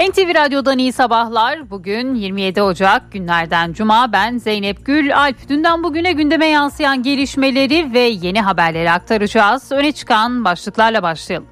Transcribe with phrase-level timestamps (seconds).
[0.00, 1.70] NTV Radyo'dan iyi sabahlar.
[1.70, 4.12] Bugün 27 Ocak günlerden Cuma.
[4.12, 5.48] Ben Zeynep Gül Alp.
[5.48, 9.72] Dünden bugüne gündeme yansıyan gelişmeleri ve yeni haberleri aktaracağız.
[9.72, 11.48] Öne çıkan başlıklarla başlayalım.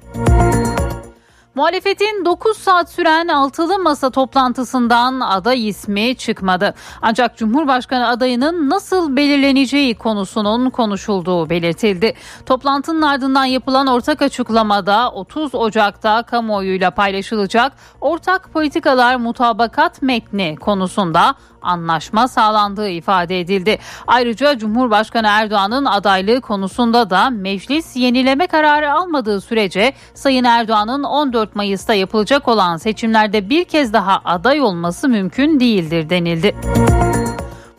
[1.55, 6.73] Muhalefetin 9 saat süren altılı masa toplantısından aday ismi çıkmadı.
[7.01, 12.13] Ancak Cumhurbaşkanı adayının nasıl belirleneceği konusunun konuşulduğu belirtildi.
[12.45, 22.27] Toplantının ardından yapılan ortak açıklamada 30 Ocak'ta kamuoyuyla paylaşılacak ortak politikalar mutabakat metni konusunda anlaşma
[22.27, 23.77] sağlandığı ifade edildi.
[24.07, 31.93] Ayrıca Cumhurbaşkanı Erdoğan'ın adaylığı konusunda da meclis yenileme kararı almadığı sürece Sayın Erdoğan'ın 14 Mayıs'ta
[31.93, 36.55] yapılacak olan seçimlerde bir kez daha aday olması mümkün değildir denildi.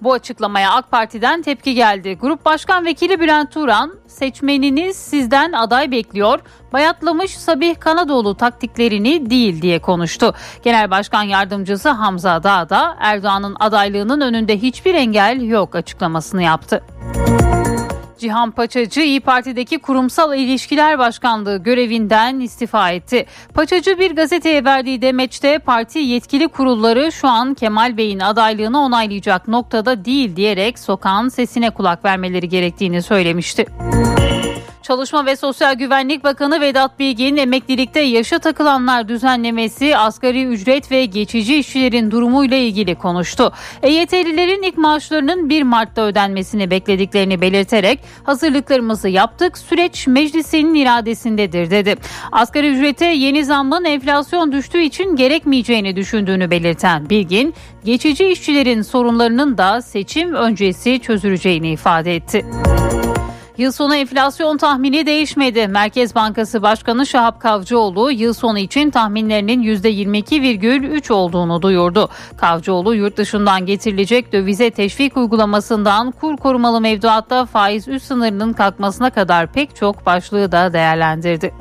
[0.03, 2.19] Bu açıklamaya AK Parti'den tepki geldi.
[2.21, 6.41] Grup Başkan Vekili Bülent Turan, seçmeniniz sizden aday bekliyor,
[6.73, 10.35] bayatlamış Sabih Kanadoğlu taktiklerini değil diye konuştu.
[10.63, 16.83] Genel Başkan Yardımcısı Hamza Dağ da Erdoğan'ın adaylığının önünde hiçbir engel yok açıklamasını yaptı.
[18.21, 23.27] Cihan Paçacı İyi Parti'deki Kurumsal İlişkiler Başkanlığı görevinden istifa etti.
[23.55, 30.05] Paçacı bir gazeteye verdiği demeçte parti yetkili kurulları şu an Kemal Bey'in adaylığını onaylayacak noktada
[30.05, 33.67] değil diyerek sokağın sesine kulak vermeleri gerektiğini söylemişti.
[34.83, 41.57] Çalışma ve Sosyal Güvenlik Bakanı Vedat Bilgin emeklilikte yaşa takılanlar düzenlemesi asgari ücret ve geçici
[41.57, 43.53] işçilerin durumuyla ilgili konuştu.
[43.83, 51.97] EYT'lilerin ilk maaşlarının 1 Mart'ta ödenmesini beklediklerini belirterek hazırlıklarımızı yaptık süreç meclisinin iradesindedir dedi.
[52.33, 59.83] Asgari ücrete yeni zammın enflasyon düştüğü için gerekmeyeceğini düşündüğünü belirten Bilgin geçici işçilerin sorunlarının da
[59.83, 62.47] seçim öncesi çözüleceğini ifade etti.
[63.61, 65.69] Yıl sonu enflasyon tahmini değişmedi.
[65.69, 72.09] Merkez Bankası Başkanı Şahap Kavcıoğlu yıl sonu için tahminlerinin %22,3 olduğunu duyurdu.
[72.37, 79.53] Kavcıoğlu yurt dışından getirilecek dövize teşvik uygulamasından kur korumalı mevduatta faiz üst sınırının kalkmasına kadar
[79.53, 81.55] pek çok başlığı da değerlendirdi.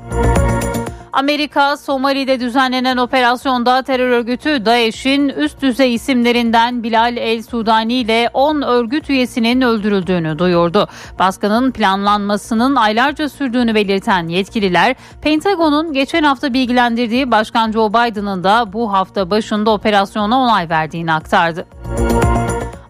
[1.14, 8.62] Amerika, Somali'de düzenlenen operasyonda terör örgütü DAEŞ'in üst düzey isimlerinden Bilal El Sudani ile 10
[8.62, 10.88] örgüt üyesinin öldürüldüğünü duyurdu.
[11.20, 18.94] Baskının planlanmasının aylarca sürdüğünü belirten yetkililer, Pentagon'un geçen hafta bilgilendirdiği Başkan Joe Biden'ın da bu
[18.94, 21.68] hafta başında operasyona onay verdiğini aktardı.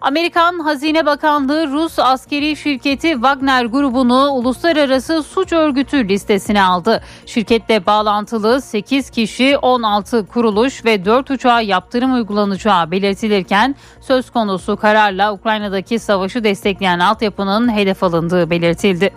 [0.00, 7.02] Amerikan Hazine Bakanlığı Rus askeri şirketi Wagner grubunu uluslararası suç örgütü listesine aldı.
[7.26, 15.32] Şirketle bağlantılı 8 kişi, 16 kuruluş ve 4 uçağa yaptırım uygulanacağı belirtilirken söz konusu kararla
[15.32, 19.12] Ukrayna'daki savaşı destekleyen altyapının hedef alındığı belirtildi.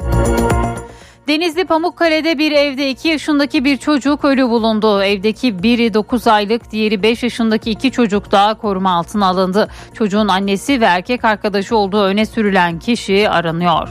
[1.27, 5.03] Denizli Pamukkale'de bir evde 2 yaşındaki bir çocuk ölü bulundu.
[5.03, 9.69] Evdeki biri 9 aylık, diğeri 5 yaşındaki iki çocuk da koruma altına alındı.
[9.93, 13.89] Çocuğun annesi ve erkek arkadaşı olduğu öne sürülen kişi aranıyor.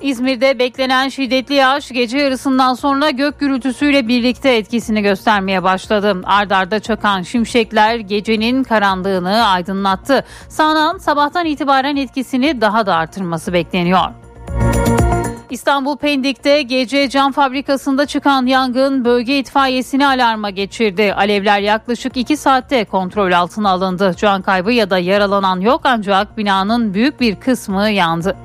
[0.00, 6.16] İzmir'de beklenen şiddetli yağış gece yarısından sonra gök gürültüsüyle birlikte etkisini göstermeye başladı.
[6.24, 10.24] Ardarda çakan şimşekler gecenin karanlığını aydınlattı.
[10.48, 14.21] Sağanan sabahtan itibaren etkisini daha da artırması bekleniyor.
[15.52, 21.14] İstanbul Pendik'te gece cam fabrikasında çıkan yangın bölge itfaiyesini alarma geçirdi.
[21.14, 24.14] Alevler yaklaşık 2 saatte kontrol altına alındı.
[24.16, 28.36] Can kaybı ya da yaralanan yok ancak binanın büyük bir kısmı yandı.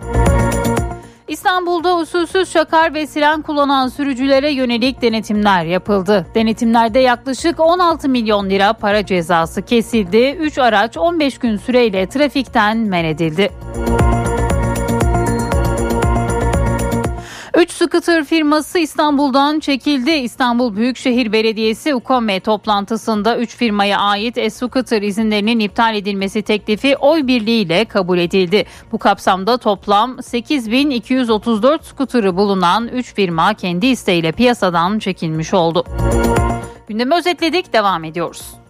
[1.28, 6.28] İstanbul'da usulsüz şakar ve siren kullanan sürücülere yönelik denetimler yapıldı.
[6.36, 10.38] Denetimlerde yaklaşık 16 milyon lira para cezası kesildi.
[10.40, 13.52] 3 araç 15 gün süreyle trafikten men edildi.
[17.58, 20.12] 3 scooter firması İstanbul'dan çekildi.
[20.12, 27.86] İstanbul Büyükşehir Belediyesi UKOME toplantısında 3 firmaya ait e-scooter izinlerinin iptal edilmesi teklifi oy birliğiyle
[27.86, 28.66] kabul edildi.
[28.92, 35.84] Bu kapsamda toplam 8234 scooter'ı bulunan 3 firma kendi isteğiyle piyasadan çekilmiş oldu.
[36.88, 38.67] Gündemi özetledik, devam ediyoruz.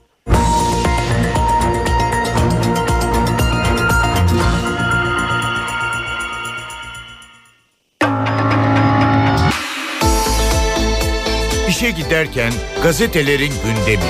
[11.78, 12.52] İşe giderken
[12.84, 14.04] gazetelerin gündemi.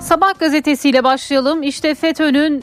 [0.00, 1.62] Sabah gazetesiyle başlayalım.
[1.62, 2.62] İşte FETÖ'nün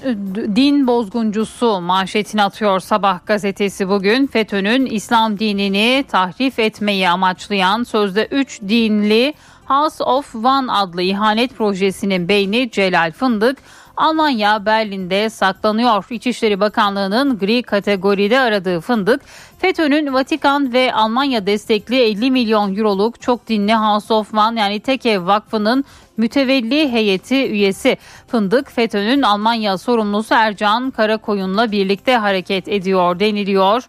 [0.56, 4.28] din bozguncusu manşetini atıyor Sabah gazetesi bugün.
[4.28, 9.34] FETÖ'nün İslam dinini tahrif etmeyi amaçlayan sözde 3 dinli
[9.66, 13.57] House of One adlı ihanet projesinin beyni Celal Fındık
[13.97, 16.06] Almanya Berlin'de saklanıyor.
[16.09, 19.21] İçişleri Bakanlığı'nın gri kategoride aradığı fındık
[19.59, 25.25] FETÖ'nün Vatikan ve Almanya destekli 50 milyon euroluk çok dinli House of One yani Tekev
[25.25, 25.86] Vakfı'nın
[26.18, 27.97] mütevelli heyeti üyesi.
[28.27, 33.83] Fındık FETÖ'nün Almanya sorumlusu Ercan Karakoyun'la birlikte hareket ediyor deniliyor.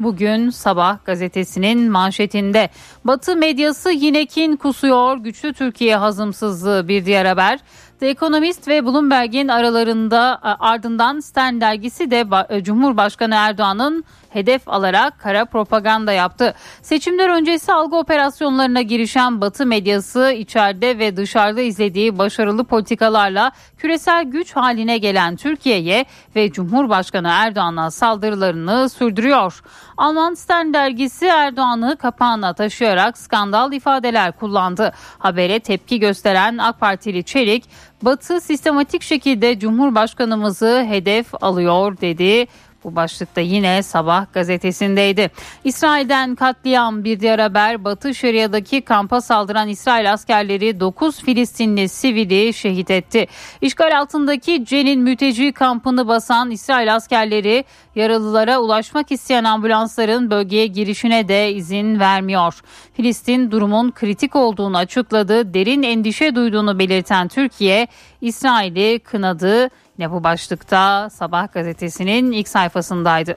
[0.00, 2.70] Bugün Sabah gazetesinin manşetinde
[3.04, 7.58] Batı medyası yine kin kusuyor güçlü Türkiye hazımsızlığı bir diğer haber.
[8.02, 12.24] The Economist ve Bloomberg'in aralarında ardından Stern dergisi de
[12.62, 16.54] Cumhurbaşkanı Erdoğan'ın hedef alarak kara propaganda yaptı.
[16.82, 24.56] Seçimler öncesi algı operasyonlarına girişen Batı medyası içeride ve dışarıda izlediği başarılı politikalarla küresel güç
[24.56, 26.04] haline gelen Türkiye'ye
[26.36, 29.62] ve Cumhurbaşkanı Erdoğan'a saldırılarını sürdürüyor.
[29.96, 34.92] Alman Stern dergisi Erdoğan'ı kapağına taşıyarak skandal ifadeler kullandı.
[35.18, 37.64] Habere tepki gösteren AK Partili Çelik,
[38.02, 42.46] Batı sistematik şekilde Cumhurbaşkanımızı hedef alıyor dedi.
[42.84, 45.30] Bu başlıkta yine sabah gazetesindeydi.
[45.64, 52.90] İsrail'den katliam bir diğer haber Batı Şeria'daki kampa saldıran İsrail askerleri 9 Filistinli sivili şehit
[52.90, 53.26] etti.
[53.60, 57.64] İşgal altındaki Cenin mülteci kampını basan İsrail askerleri
[57.94, 62.60] yaralılara ulaşmak isteyen ambulansların bölgeye girişine de izin vermiyor.
[62.94, 65.54] Filistin durumun kritik olduğunu açıkladı.
[65.54, 67.88] Derin endişe duyduğunu belirten Türkiye
[68.20, 69.70] İsrail'i kınadı.
[70.02, 73.36] Ne bu başlıkta Sabah gazetesinin ilk sayfasındaydı.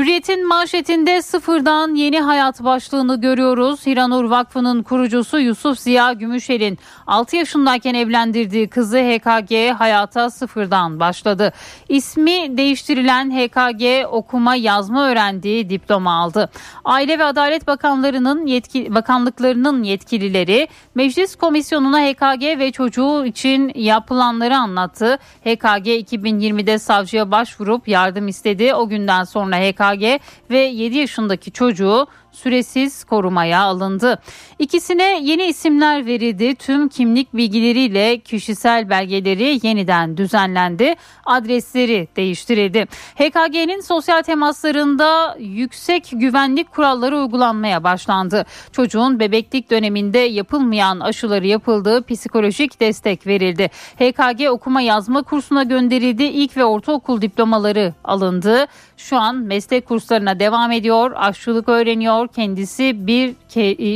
[0.00, 3.86] Hürriyet'in manşetinde sıfırdan yeni hayat başlığını görüyoruz.
[3.86, 11.52] Hiranur Vakfı'nın kurucusu Yusuf Ziya Gümüşel'in 6 yaşındayken evlendirdiği kızı HKG hayata sıfırdan başladı.
[11.88, 16.50] İsmi değiştirilen HKG okuma yazma öğrendiği diploma aldı.
[16.84, 25.18] Aile ve Adalet Bakanlarının yetki, bakanlıklarının yetkilileri meclis komisyonuna HKG ve çocuğu için yapılanları anlattı.
[25.44, 28.74] HKG 2020'de savcıya başvurup yardım istedi.
[28.74, 30.20] O günden sonra HKG HKG
[30.50, 34.18] ve 7 yaşındaki çocuğu süresiz korumaya alındı.
[34.58, 36.54] İkisine yeni isimler verildi.
[36.54, 40.94] Tüm kimlik bilgileriyle kişisel belgeleri yeniden düzenlendi.
[41.26, 42.86] Adresleri değiştirildi.
[43.14, 48.46] HKG'nin sosyal temaslarında yüksek güvenlik kuralları uygulanmaya başlandı.
[48.72, 53.70] Çocuğun bebeklik döneminde yapılmayan aşıları yapıldığı psikolojik destek verildi.
[53.98, 56.22] HKG okuma yazma kursuna gönderildi.
[56.22, 58.66] İlk ve ortaokul diplomaları alındı.
[58.96, 61.12] Şu an meslek kurslarına devam ediyor.
[61.16, 63.34] Aşçılık öğreniyor kendisi bir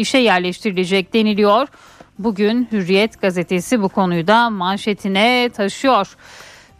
[0.00, 1.68] işe yerleştirilecek deniliyor.
[2.18, 6.16] Bugün Hürriyet gazetesi bu konuyu da manşetine taşıyor.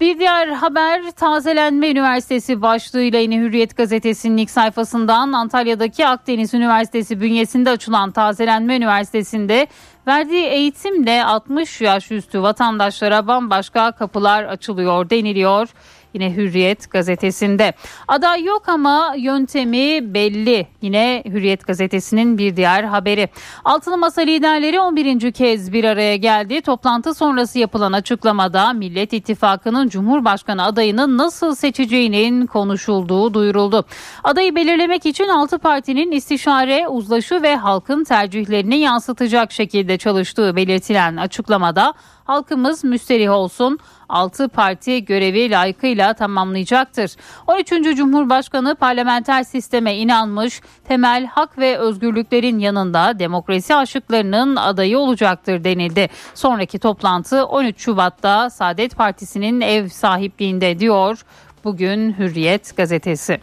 [0.01, 7.71] Bir diğer haber Tazelenme Üniversitesi başlığıyla yine Hürriyet gazetesinin ilk sayfasından Antalya'daki Akdeniz Üniversitesi bünyesinde
[7.71, 9.67] açılan Tazelenme Üniversitesi'nde
[10.07, 15.69] verdiği eğitimle 60 yaş üstü vatandaşlara bambaşka kapılar açılıyor deniliyor.
[16.15, 17.75] Yine Hürriyet gazetesinde.
[18.09, 20.67] Aday yok ama yöntemi belli.
[20.83, 23.29] Yine Hürriyet gazetesinin bir diğer haberi.
[23.65, 25.33] Altılı Masa liderleri 11.
[25.33, 26.61] kez bir araya geldi.
[26.61, 33.85] Toplantı sonrası yapılan açıklamada Millet İttifakı'nın Cumhurbaşkanı adayını nasıl seçeceğinin konuşulduğu duyuruldu.
[34.25, 41.95] Adayı belirlemek için 6 partinin istişare, uzlaşı ve halkın tercihlerini yansıtacak şekilde çalıştığı belirtilen açıklamada
[42.25, 43.79] halkımız müsterih olsun.
[44.09, 47.17] 6 parti görevi layıkıyla tamamlayacaktır.
[47.47, 47.97] 13.
[47.97, 56.09] Cumhurbaşkanı parlamenter sisteme inanmış, temel hak ve özgürlüklerin yanında demokrasi aşıklarının adayı olacaktır denildi.
[56.35, 61.25] Sonraki toplantı 13 Şubat'ta Saadet Partisi'nin ev sahipliğinde diyor.
[61.65, 63.41] Bugün Hürriyet gazetesi.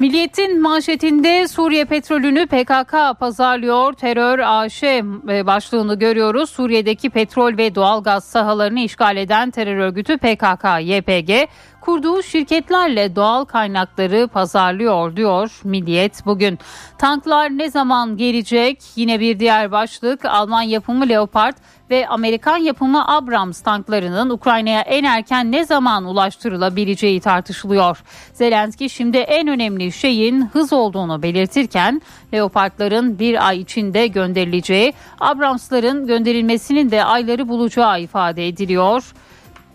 [0.00, 3.92] Milliyetin manşetinde Suriye petrolünü PKK pazarlıyor.
[3.92, 5.02] Terör AŞ e,
[5.46, 6.50] başlığını görüyoruz.
[6.50, 11.48] Suriye'deki petrol ve doğalgaz sahalarını işgal eden terör örgütü PKK, YPG
[11.80, 16.58] kurduğu şirketlerle doğal kaynakları pazarlıyor diyor Milliyet bugün.
[16.98, 18.82] Tanklar ne zaman gelecek?
[18.96, 21.56] Yine bir diğer başlık Alman yapımı Leopard
[21.90, 28.02] ve Amerikan yapımı Abrams tanklarının Ukrayna'ya en erken ne zaman ulaştırılabileceği tartışılıyor.
[28.32, 32.02] Zelenski şimdi en önemli şeyin hız olduğunu belirtirken
[32.34, 39.12] Leopardların bir ay içinde gönderileceği, Abrams'ların gönderilmesinin de ayları bulacağı ifade ediliyor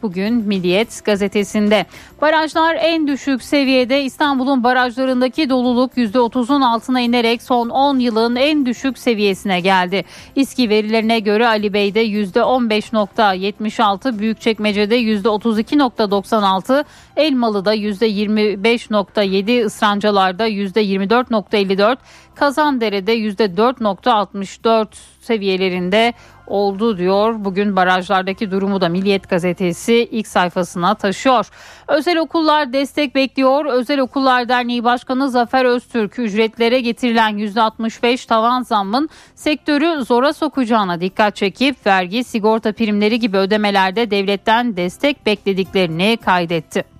[0.05, 1.85] bugün Milliyet gazetesinde.
[2.21, 8.97] Barajlar en düşük seviyede İstanbul'un barajlarındaki doluluk %30'un altına inerek son 10 yılın en düşük
[8.97, 10.05] seviyesine geldi.
[10.35, 16.85] İSKİ verilerine göre Ali Bey'de %15.76, Büyükçekmece'de %32.96,
[17.17, 21.97] Elmalı'da %25.7, Israncalar'da %24.54,
[22.35, 24.87] Kazandere'de %4.64
[25.21, 26.13] seviyelerinde
[26.47, 27.35] oldu diyor.
[27.45, 31.49] Bugün barajlardaki durumu da Milliyet gazetesi ilk sayfasına taşıyor.
[31.87, 33.65] Özel okullar destek bekliyor.
[33.65, 41.35] Özel Okullar Derneği Başkanı Zafer Öztürk ücretlere getirilen %65 tavan zammın sektörü zora sokacağına dikkat
[41.35, 46.94] çekip vergi, sigorta primleri gibi ödemelerde devletten destek beklediklerini kaydetti.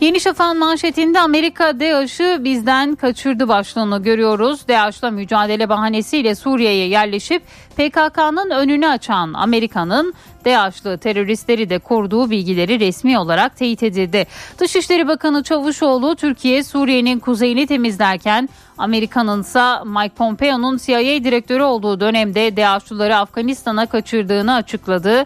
[0.00, 4.68] Yeni Şafak'ın manşetinde Amerika DAEŞ'ı bizden kaçırdı başlığını görüyoruz.
[4.68, 7.42] DAEŞ'la mücadele bahanesiyle Suriye'ye yerleşip
[7.76, 10.14] PKK'nın önünü açan Amerika'nın
[10.44, 14.26] DAEŞ'lı teröristleri de koruduğu bilgileri resmi olarak teyit edildi.
[14.58, 22.56] Dışişleri Bakanı Çavuşoğlu Türkiye Suriye'nin kuzeyini temizlerken Amerika'nın ise Mike Pompeo'nun CIA direktörü olduğu dönemde
[22.56, 25.24] DAEŞ'lıları Afganistan'a kaçırdığını açıkladı.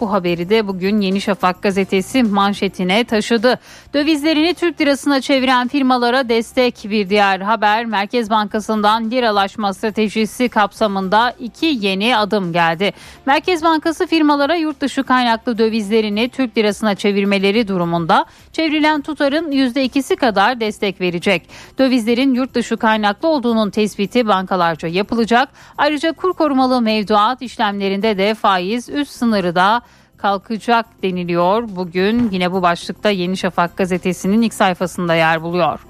[0.00, 3.58] Bu haberi de bugün Yeni Şafak gazetesi manşetine taşıdı.
[3.94, 7.84] Dövizlerini Türk lirasına çeviren firmalara destek bir diğer haber.
[7.86, 12.92] Merkez Bankası'ndan liralaşma stratejisi kapsamında iki yeni adım geldi.
[13.26, 20.60] Merkez Bankası firmalara yurt dışı kaynaklı dövizlerini Türk lirasına çevirmeleri durumunda çevrilen tutarın %2'si kadar
[20.60, 21.48] destek verecek.
[21.78, 25.48] Dövizlerin yurt dışı kaynaklı olduğunun tespiti bankalarca yapılacak.
[25.78, 29.83] Ayrıca kur korumalı mevduat işlemlerinde de faiz üst sınırı da
[30.24, 31.68] kalkacak deniliyor.
[31.76, 35.80] Bugün yine bu başlıkta Yeni Şafak gazetesinin ilk sayfasında yer buluyor.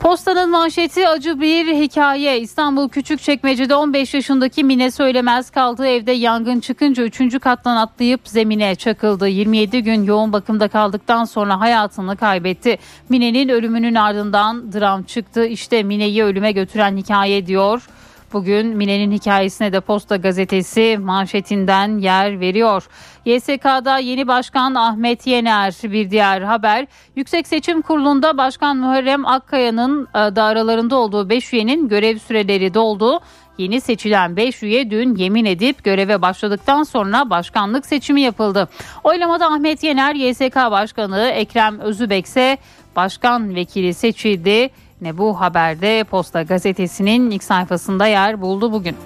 [0.00, 2.40] Postanın manşeti acı bir hikaye.
[2.40, 7.40] İstanbul Küçükçekmece'de 15 yaşındaki Mine Söylemez kaldığı evde yangın çıkınca 3.
[7.40, 9.28] kattan atlayıp zemine çakıldı.
[9.28, 12.78] 27 gün yoğun bakımda kaldıktan sonra hayatını kaybetti.
[13.08, 15.46] Mine'nin ölümünün ardından dram çıktı.
[15.46, 17.88] İşte Mine'yi ölüme götüren hikaye diyor.
[18.32, 22.88] Bugün Mine'nin hikayesine de Posta Gazetesi manşetinden yer veriyor.
[23.24, 26.86] YSK'da yeni başkan Ahmet Yener bir diğer haber.
[27.16, 33.20] Yüksek Seçim Kurulu'nda Başkan Muharrem Akkaya'nın e, da aralarında olduğu 5 üyenin görev süreleri doldu.
[33.58, 38.68] Yeni seçilen 5 üye dün yemin edip göreve başladıktan sonra başkanlık seçimi yapıldı.
[39.04, 42.58] Oylamada Ahmet Yener YSK Başkanı Ekrem Özübek ise
[42.96, 44.70] başkan vekili seçildi.
[45.00, 48.96] Ne bu haberde Posta Gazetesi'nin ilk sayfasında yer buldu bugün.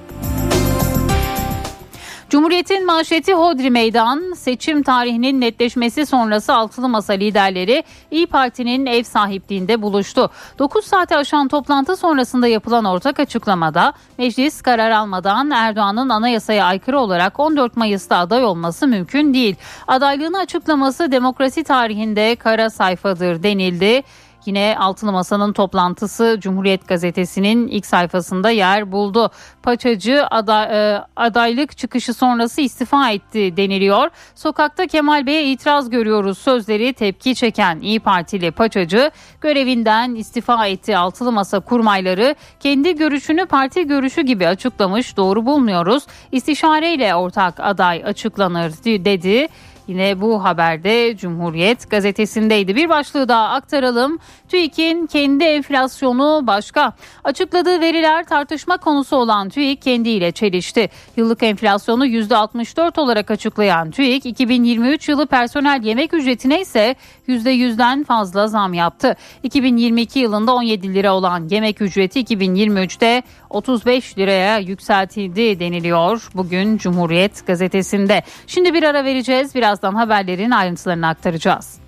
[2.31, 9.83] Cumhuriyet'in manşeti Hodri Meydan seçim tarihinin netleşmesi sonrası altılı masa liderleri İyi Parti'nin ev sahipliğinde
[9.83, 10.31] buluştu.
[10.59, 17.41] 9 saate aşan toplantı sonrasında yapılan ortak açıklamada meclis karar almadan Erdoğan'ın anayasaya aykırı olarak
[17.41, 19.57] 14 Mayıs'ta aday olması mümkün değil.
[19.89, 24.03] Adaylığını açıklaması demokrasi tarihinde kara sayfadır denildi.
[24.47, 29.31] Yine Altılı Masa'nın toplantısı Cumhuriyet Gazetesi'nin ilk sayfasında yer buldu.
[29.63, 34.11] Paçacı aday, e, adaylık çıkışı sonrası istifa etti deniliyor.
[34.35, 40.97] Sokakta Kemal Bey'e itiraz görüyoruz sözleri tepki çeken İyi Partili Paçacı görevinden istifa etti.
[40.97, 46.07] Altılı Masa kurmayları kendi görüşünü parti görüşü gibi açıklamış doğru bulmuyoruz.
[46.33, 49.49] İstişareyle ortak aday açıklanır dedi.
[49.89, 52.77] Yine bu haberde Cumhuriyet gazetesindeydi.
[52.77, 54.19] Bir başlığı daha aktaralım.
[54.49, 56.93] TÜİK'in kendi enflasyonu başka.
[57.25, 60.91] Açıkladığı veriler tartışma konusu olan TÜİK kendiyle çelişti.
[61.17, 66.95] Yıllık enflasyonu %64 olarak açıklayan TÜİK 2023 yılı personel yemek ücretine ise
[67.29, 69.17] %100'den fazla zam yaptı.
[69.43, 76.29] 2022 yılında 17 lira olan yemek ücreti 2023'te 35 liraya yükseltildi deniliyor.
[76.35, 78.23] Bugün Cumhuriyet gazetesinde.
[78.47, 79.55] Şimdi bir ara vereceğiz.
[79.71, 81.79] Birazdan haberlerin ayrıntılarını aktaracağız.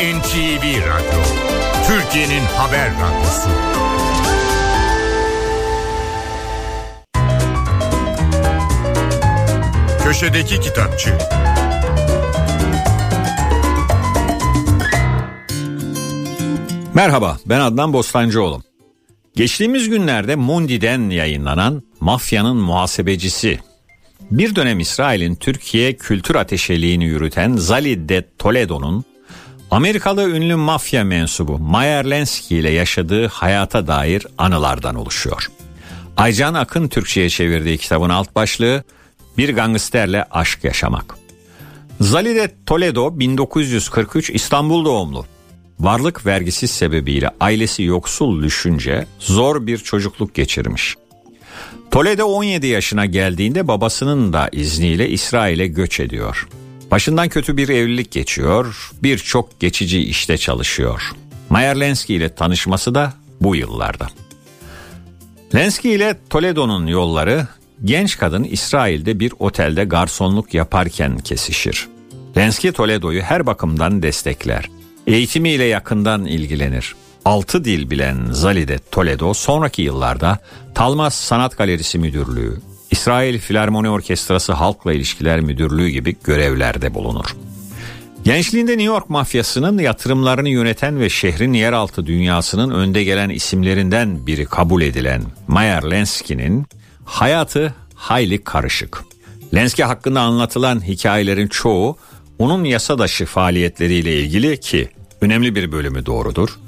[0.00, 1.20] NTV Radyo,
[1.86, 3.50] Türkiye'nin haber radyosu.
[10.04, 11.18] Köşedeki Kitapçı
[16.94, 18.62] Merhaba ben Adnan Bostancıoğlu.
[19.36, 23.58] Geçtiğimiz günlerde Mundi'den yayınlanan Mafyanın Muhasebecisi
[24.30, 29.04] bir dönem İsrail'in Türkiye kültür ateşeliğini yürüten Zali de Toledo'nun
[29.70, 35.46] Amerikalı ünlü mafya mensubu Mayer Lenski ile yaşadığı hayata dair anılardan oluşuyor.
[36.16, 38.84] Aycan Akın Türkçe'ye çevirdiği kitabın alt başlığı
[39.38, 41.14] Bir gangsterle aşk yaşamak.
[42.00, 45.26] Zali de Toledo 1943 İstanbul doğumlu.
[45.80, 50.96] Varlık vergisi sebebiyle ailesi yoksul düşünce zor bir çocukluk geçirmiş.
[51.90, 56.48] Toledo 17 yaşına geldiğinde babasının da izniyle İsrail'e göç ediyor.
[56.90, 61.02] Başından kötü bir evlilik geçiyor, birçok geçici işte çalışıyor.
[61.50, 64.08] Mayer Lenski ile tanışması da bu yıllarda.
[65.54, 67.46] Lenski ile Toledo'nun yolları
[67.84, 71.88] genç kadın İsrail'de bir otelde garsonluk yaparken kesişir.
[72.36, 74.68] Lenski Toledo'yu her bakımdan destekler.
[75.06, 76.94] Eğitimiyle yakından ilgilenir.
[77.28, 80.38] Altı dil bilen Zalide Toledo sonraki yıllarda
[80.74, 87.36] Talmas Sanat Galerisi Müdürlüğü, İsrail Filarmoni Orkestrası Halkla İlişkiler Müdürlüğü gibi görevlerde bulunur.
[88.24, 94.82] Gençliğinde New York mafyasının yatırımlarını yöneten ve şehrin yeraltı dünyasının önde gelen isimlerinden biri kabul
[94.82, 96.66] edilen Meyer Lenski'nin
[97.04, 99.04] hayatı hayli karışık.
[99.54, 101.96] Lenski hakkında anlatılan hikayelerin çoğu
[102.38, 104.88] onun yasa dışı faaliyetleriyle ilgili ki
[105.20, 106.58] önemli bir bölümü doğrudur.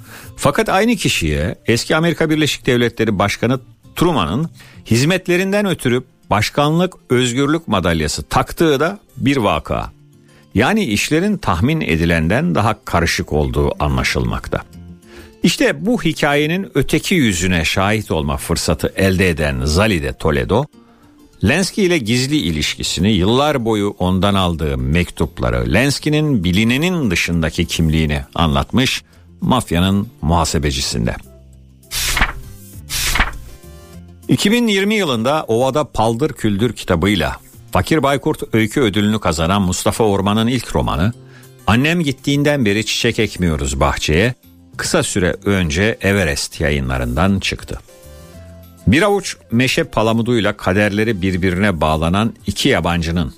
[0.43, 3.61] Fakat aynı kişiye eski Amerika Birleşik Devletleri Başkanı
[3.97, 4.51] Truman'ın
[4.87, 9.93] hizmetlerinden ötürü başkanlık özgürlük madalyası taktığı da bir vaka.
[10.55, 14.63] Yani işlerin tahmin edilenden daha karışık olduğu anlaşılmakta.
[15.43, 20.65] İşte bu hikayenin öteki yüzüne şahit olma fırsatı elde eden Zalide Toledo,
[21.45, 29.03] Lenski ile gizli ilişkisini, yıllar boyu ondan aldığı mektupları, Lenski'nin bilinenin dışındaki kimliğini anlatmış
[29.41, 31.15] mafyanın muhasebecisinde.
[34.29, 37.37] 2020 yılında Ovada Paldır Küldür kitabıyla
[37.73, 41.13] Fakir Baykurt öykü ödülünü kazanan Mustafa Orman'ın ilk romanı
[41.67, 44.35] Annem gittiğinden beri çiçek ekmiyoruz bahçeye
[44.77, 47.81] kısa süre önce Everest yayınlarından çıktı.
[48.87, 53.35] Bir avuç meşe palamuduyla kaderleri birbirine bağlanan iki yabancının,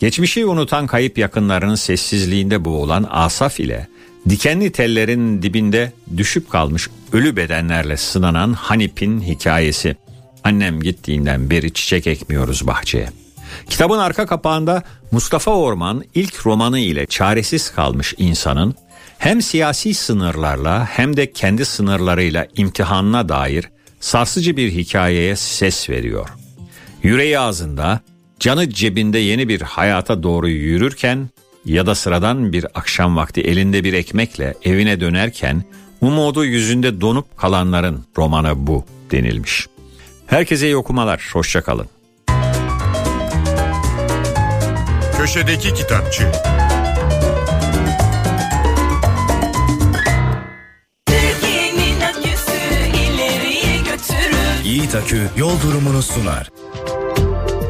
[0.00, 3.88] geçmişi unutan kayıp yakınlarının sessizliğinde boğulan Asaf ile
[4.28, 9.96] dikenli tellerin dibinde düşüp kalmış ölü bedenlerle sınanan Hanip'in hikayesi.
[10.44, 13.08] Annem gittiğinden beri çiçek ekmiyoruz bahçeye.
[13.68, 18.74] Kitabın arka kapağında Mustafa Orman ilk romanı ile çaresiz kalmış insanın
[19.18, 23.64] hem siyasi sınırlarla hem de kendi sınırlarıyla imtihanına dair
[24.00, 26.28] sarsıcı bir hikayeye ses veriyor.
[27.02, 28.00] Yüreği ağzında,
[28.40, 31.28] canı cebinde yeni bir hayata doğru yürürken
[31.64, 35.64] ya da sıradan bir akşam vakti elinde bir ekmekle evine dönerken
[36.00, 39.66] umudu yüzünde donup kalanların romanı bu denilmiş.
[40.26, 41.86] Herkese iyi okumalar, hoşçakalın.
[45.18, 46.32] Köşedeki Kitapçı
[54.64, 56.50] Yiğit Akü yol durumunu sunar.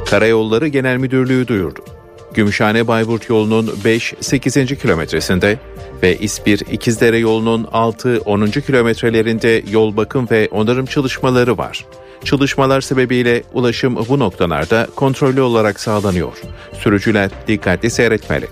[0.06, 1.93] Karayolları Genel Müdürlüğü duyurdu.
[2.34, 4.76] Gümüşhane Bayburt yolunun 5-8.
[4.76, 5.58] kilometresinde
[6.02, 8.66] ve İspir İkizdere yolunun 6-10.
[8.66, 11.84] kilometrelerinde yol bakım ve onarım çalışmaları var.
[12.24, 16.32] Çalışmalar sebebiyle ulaşım bu noktalarda kontrollü olarak sağlanıyor.
[16.78, 18.46] Sürücüler dikkatli seyretmeli.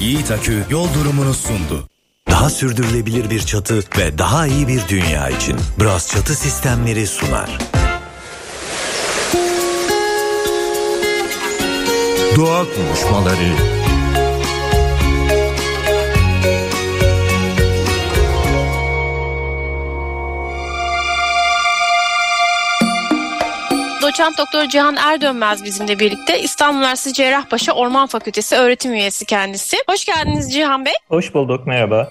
[0.00, 1.88] Yiğit Akü yol durumunu sundu.
[2.30, 7.75] Daha sürdürülebilir bir çatı ve daha iyi bir dünya için Bras Çatı Sistemleri sunar.
[12.36, 13.36] Doğa konuşmaları
[24.02, 29.76] Doçent Doktor Cihan Erdönmez bizimle birlikte İstanbul Üniversitesi Cerrahpaşa Orman Fakültesi öğretim üyesi kendisi.
[29.88, 30.94] Hoş geldiniz Cihan Bey.
[31.08, 32.08] Hoş bulduk, merhaba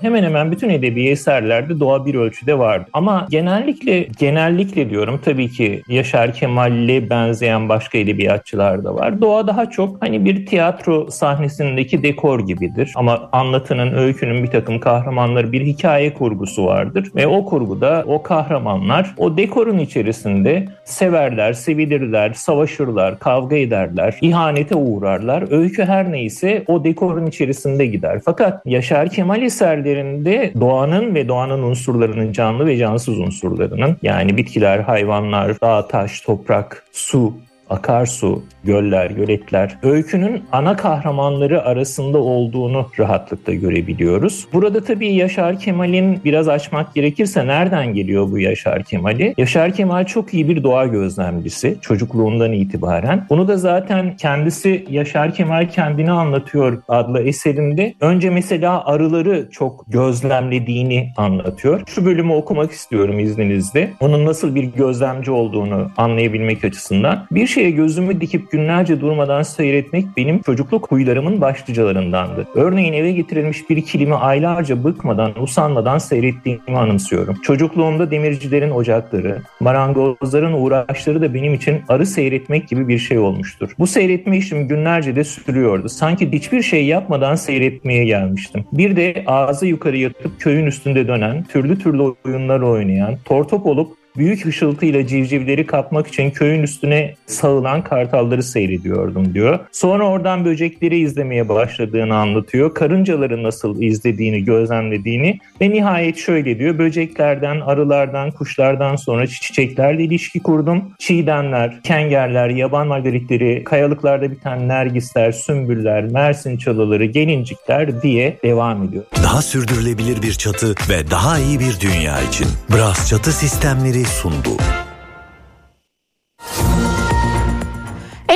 [0.00, 2.90] hemen hemen bütün edebi eserlerde doğa bir ölçüde vardı.
[2.92, 9.20] Ama genellikle genellikle diyorum tabii ki Yaşar Kemal'le benzeyen başka edebiyatçılar da var.
[9.20, 12.92] Doğa daha çok hani bir tiyatro sahnesindeki dekor gibidir.
[12.96, 17.10] Ama anlatının, öykünün bir takım kahramanları bir hikaye kurgusu vardır.
[17.16, 25.52] Ve o kurguda o kahramanlar o dekorun içerisinde severler, sevilirler, savaşırlar, kavga ederler, ihanete uğrarlar.
[25.52, 28.20] Öykü her neyse o dekorun içerisinde gider.
[28.24, 34.78] Fakat Yaşar Kemal eserleri bölgelerinde doğanın ve doğanın unsurlarının canlı ve cansız unsurlarının yani bitkiler,
[34.78, 37.34] hayvanlar, dağ, taş, toprak, su
[37.70, 44.46] akarsu, göller, göletler öykünün ana kahramanları arasında olduğunu rahatlıkla görebiliyoruz.
[44.52, 49.34] Burada tabii Yaşar Kemal'in biraz açmak gerekirse nereden geliyor bu Yaşar Kemal'i?
[49.38, 53.26] Yaşar Kemal çok iyi bir doğa gözlemcisi çocukluğundan itibaren.
[53.30, 57.94] Bunu da zaten kendisi Yaşar Kemal kendini anlatıyor adlı eserinde.
[58.00, 61.82] Önce mesela arıları çok gözlemlediğini anlatıyor.
[61.86, 63.90] Şu bölümü okumak istiyorum izninizle.
[64.00, 67.26] Onun nasıl bir gözlemci olduğunu anlayabilmek açısından.
[67.30, 72.46] Bir şey şeye gözümü dikip günlerce durmadan seyretmek benim çocukluk huylarımın başlıcalarındandı.
[72.54, 77.36] Örneğin eve getirilmiş bir kilimi aylarca bıkmadan, usanmadan seyrettiğimi anımsıyorum.
[77.42, 83.70] Çocukluğumda demircilerin ocakları, marangozların uğraşları da benim için arı seyretmek gibi bir şey olmuştur.
[83.78, 85.88] Bu seyretme işim günlerce de sürüyordu.
[85.88, 88.64] Sanki hiçbir şey yapmadan seyretmeye gelmiştim.
[88.72, 94.44] Bir de ağzı yukarı yatıp köyün üstünde dönen, türlü türlü oyunlar oynayan, tortop olup büyük
[94.44, 99.58] hışıltıyla civcivleri kapmak için köyün üstüne sağılan kartalları seyrediyordum diyor.
[99.72, 102.74] Sonra oradan böcekleri izlemeye başladığını anlatıyor.
[102.74, 106.78] Karıncaları nasıl izlediğini, gözlemlediğini ve nihayet şöyle diyor.
[106.78, 110.84] Böceklerden, arılardan, kuşlardan sonra çiçeklerle ilişki kurdum.
[110.98, 119.04] Çiğdemler, kengerler, yaban margaritleri, kayalıklarda biten nergisler, sümbüller, mersin çalıları, gelincikler diye devam ediyor.
[119.22, 124.56] Daha sürdürülebilir bir çatı ve daha iyi bir dünya için Bras Çatı Sistemleri sundu.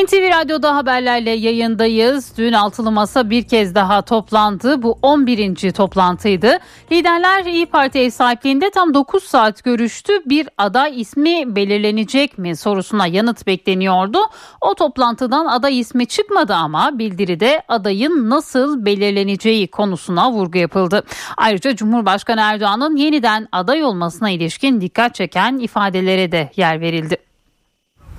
[0.04, 2.32] NTV Radyo'da haberlerle yayındayız.
[2.38, 4.82] Dün altılı masa bir kez daha toplandı.
[4.82, 5.72] Bu 11.
[5.72, 6.58] toplantıydı.
[6.92, 10.12] Liderler İyi Parti ev sahipliğinde tam 9 saat görüştü.
[10.26, 14.18] Bir aday ismi belirlenecek mi sorusuna yanıt bekleniyordu.
[14.60, 21.02] O toplantıdan aday ismi çıkmadı ama bildiride adayın nasıl belirleneceği konusuna vurgu yapıldı.
[21.36, 27.33] Ayrıca Cumhurbaşkanı Erdoğan'ın yeniden aday olmasına ilişkin dikkat çeken ifadelere de yer verildi.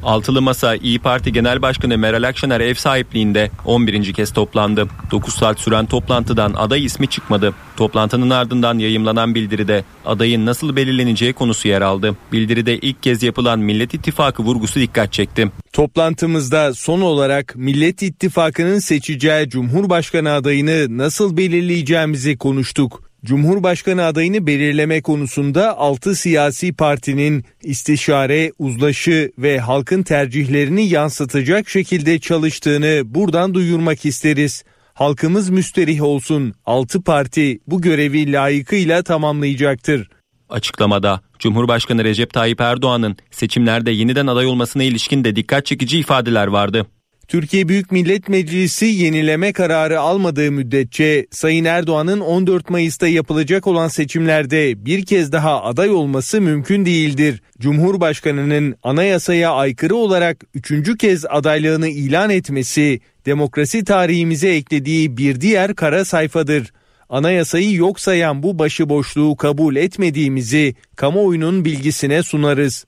[0.05, 4.13] Altılı Masa İyi Parti Genel Başkanı Meral Akşener ev sahipliğinde 11.
[4.13, 4.87] kez toplandı.
[5.11, 7.53] 9 saat süren toplantıdan aday ismi çıkmadı.
[7.77, 12.15] Toplantının ardından yayımlanan bildiride adayın nasıl belirleneceği konusu yer aldı.
[12.31, 15.51] Bildiride ilk kez yapılan Millet İttifakı vurgusu dikkat çekti.
[15.73, 23.04] Toplantımızda son olarak Millet İttifakı'nın seçeceği Cumhurbaşkanı adayını nasıl belirleyeceğimizi konuştuk.
[23.25, 33.01] Cumhurbaşkanı adayını belirleme konusunda 6 siyasi partinin istişare, uzlaşı ve halkın tercihlerini yansıtacak şekilde çalıştığını
[33.05, 34.63] buradan duyurmak isteriz.
[34.93, 36.53] Halkımız müsterih olsun.
[36.65, 40.09] 6 parti bu görevi layıkıyla tamamlayacaktır.
[40.49, 46.85] Açıklamada Cumhurbaşkanı Recep Tayyip Erdoğan'ın seçimlerde yeniden aday olmasına ilişkin de dikkat çekici ifadeler vardı.
[47.27, 54.85] Türkiye Büyük Millet Meclisi yenileme kararı almadığı müddetçe Sayın Erdoğan'ın 14 Mayıs'ta yapılacak olan seçimlerde
[54.85, 57.41] bir kez daha aday olması mümkün değildir.
[57.59, 66.05] Cumhurbaşkanının anayasaya aykırı olarak üçüncü kez adaylığını ilan etmesi demokrasi tarihimize eklediği bir diğer kara
[66.05, 66.71] sayfadır.
[67.09, 72.85] Anayasayı yok sayan bu başıboşluğu kabul etmediğimizi kamuoyunun bilgisine sunarız.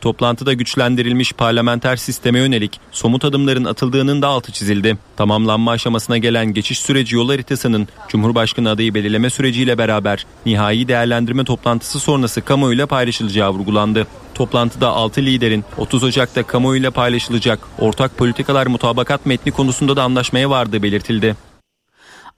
[0.00, 4.98] Toplantıda güçlendirilmiş parlamenter sisteme yönelik somut adımların atıldığının da altı çizildi.
[5.16, 12.00] Tamamlanma aşamasına gelen geçiş süreci yol haritasının Cumhurbaşkanı adayı belirleme süreciyle beraber nihai değerlendirme toplantısı
[12.00, 14.06] sonrası kamuoyuyla paylaşılacağı vurgulandı.
[14.34, 20.82] Toplantıda 6 liderin 30 Ocak'ta kamuoyuyla paylaşılacak ortak politikalar mutabakat metni konusunda da anlaşmaya vardığı
[20.82, 21.36] belirtildi.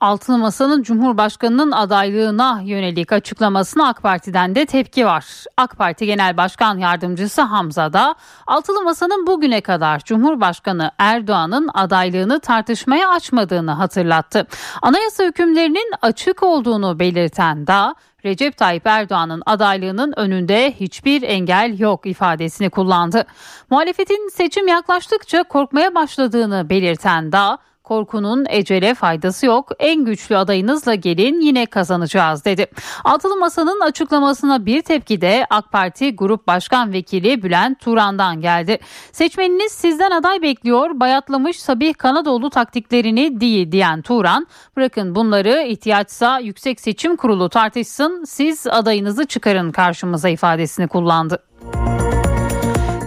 [0.00, 5.24] Altılı Masa'nın Cumhurbaşkanı'nın adaylığına yönelik açıklamasına AK Parti'den de tepki var.
[5.56, 8.14] AK Parti Genel Başkan Yardımcısı Hamza da
[8.46, 14.46] Altılı Masa'nın bugüne kadar Cumhurbaşkanı Erdoğan'ın adaylığını tartışmaya açmadığını hatırlattı.
[14.82, 22.70] Anayasa hükümlerinin açık olduğunu belirten da Recep Tayyip Erdoğan'ın adaylığının önünde hiçbir engel yok ifadesini
[22.70, 23.24] kullandı.
[23.70, 27.58] Muhalefetin seçim yaklaştıkça korkmaya başladığını belirten da
[27.88, 29.72] Korkunun ecele faydası yok.
[29.78, 32.66] En güçlü adayınızla gelin yine kazanacağız dedi.
[33.04, 38.78] Altılı Masa'nın açıklamasına bir tepki de AK Parti Grup Başkan Vekili Bülent Turan'dan geldi.
[39.12, 41.00] Seçmeniniz sizden aday bekliyor.
[41.00, 44.46] Bayatlamış Sabih Kanadoğlu taktiklerini değil diyen Turan.
[44.76, 48.24] Bırakın bunları ihtiyaçsa Yüksek Seçim Kurulu tartışsın.
[48.24, 51.42] Siz adayınızı çıkarın karşımıza ifadesini kullandı.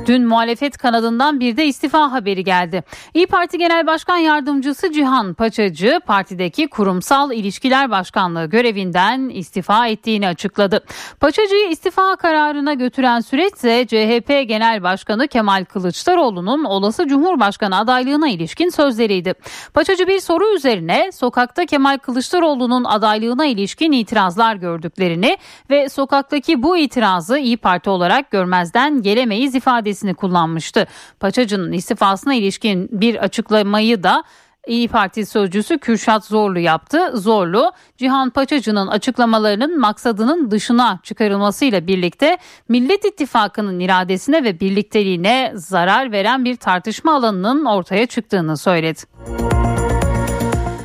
[0.07, 2.83] Dün muhalefet kanadından bir de istifa haberi geldi.
[3.13, 10.83] İyi Parti Genel Başkan Yardımcısı Cihan Paçacı partideki kurumsal ilişkiler başkanlığı görevinden istifa ettiğini açıkladı.
[11.19, 19.33] Paçacı'yı istifa kararına götüren süreç CHP Genel Başkanı Kemal Kılıçdaroğlu'nun olası Cumhurbaşkanı adaylığına ilişkin sözleriydi.
[19.73, 25.37] Paçacı bir soru üzerine sokakta Kemal Kılıçdaroğlu'nun adaylığına ilişkin itirazlar gördüklerini
[25.69, 30.87] ve sokaktaki bu itirazı İyi Parti olarak görmezden gelemeyiz ifadesi ifadesini kullanmıştı.
[31.19, 34.23] Paçacı'nın istifasına ilişkin bir açıklamayı da
[34.67, 37.11] İyi Parti sözcüsü Kürşat Zorlu yaptı.
[37.13, 42.37] Zorlu, Cihan Paçacı'nın açıklamalarının maksadının dışına çıkarılmasıyla birlikte
[42.69, 49.01] Millet İttifakı'nın iradesine ve birlikteliğine zarar veren bir tartışma alanının ortaya çıktığını söyledi.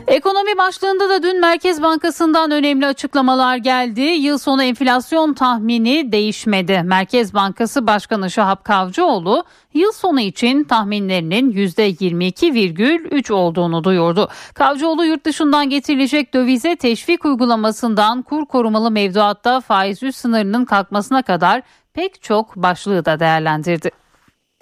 [0.07, 4.01] Ekonomi başlığında da dün Merkez Bankası'ndan önemli açıklamalar geldi.
[4.01, 6.83] Yıl sonu enflasyon tahmini değişmedi.
[6.85, 14.29] Merkez Bankası Başkanı Şahap Kavcıoğlu yıl sonu için tahminlerinin %22,3 olduğunu duyurdu.
[14.55, 21.63] Kavcıoğlu yurt dışından getirilecek dövize teşvik uygulamasından kur korumalı mevduatta faiz üst sınırının kalkmasına kadar
[21.95, 23.91] pek çok başlığı da değerlendirdi.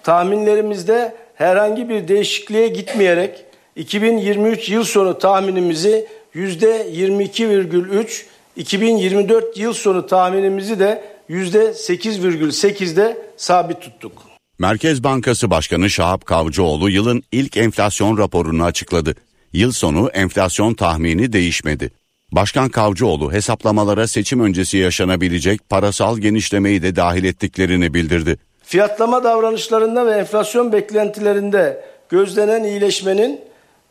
[0.03, 3.44] Tahminlerimizde herhangi bir değişikliğe gitmeyerek
[3.75, 14.11] 2023 yıl sonu tahminimizi %22,3, 2024 yıl sonu tahminimizi de %8,8'de sabit tuttuk.
[14.59, 19.15] Merkez Bankası Başkanı Şahap Kavcıoğlu yılın ilk enflasyon raporunu açıkladı.
[19.53, 21.91] Yıl sonu enflasyon tahmini değişmedi.
[22.31, 28.37] Başkan Kavcıoğlu hesaplamalara seçim öncesi yaşanabilecek parasal genişlemeyi de dahil ettiklerini bildirdi.
[28.63, 33.41] Fiyatlama davranışlarında ve enflasyon beklentilerinde gözlenen iyileşmenin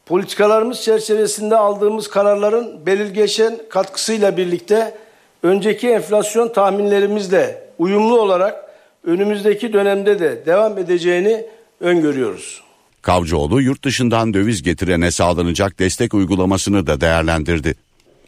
[0.06, 4.94] politikalarımız çerçevesinde aldığımız kararların belirgeçen katkısıyla birlikte
[5.42, 8.64] önceki enflasyon tahminlerimizle uyumlu olarak
[9.04, 11.46] önümüzdeki dönemde de devam edeceğini
[11.80, 12.62] öngörüyoruz.
[13.02, 17.74] Kavcıoğlu yurt dışından döviz getirene sağlanacak destek uygulamasını da değerlendirdi.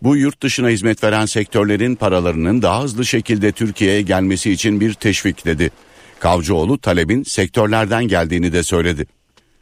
[0.02, 5.44] Bu yurt dışına hizmet veren sektörlerin paralarının daha hızlı şekilde Türkiye'ye gelmesi için bir teşvik
[5.44, 5.70] dedi.
[6.18, 9.06] Kavcıoğlu talebin sektörlerden geldiğini de söyledi.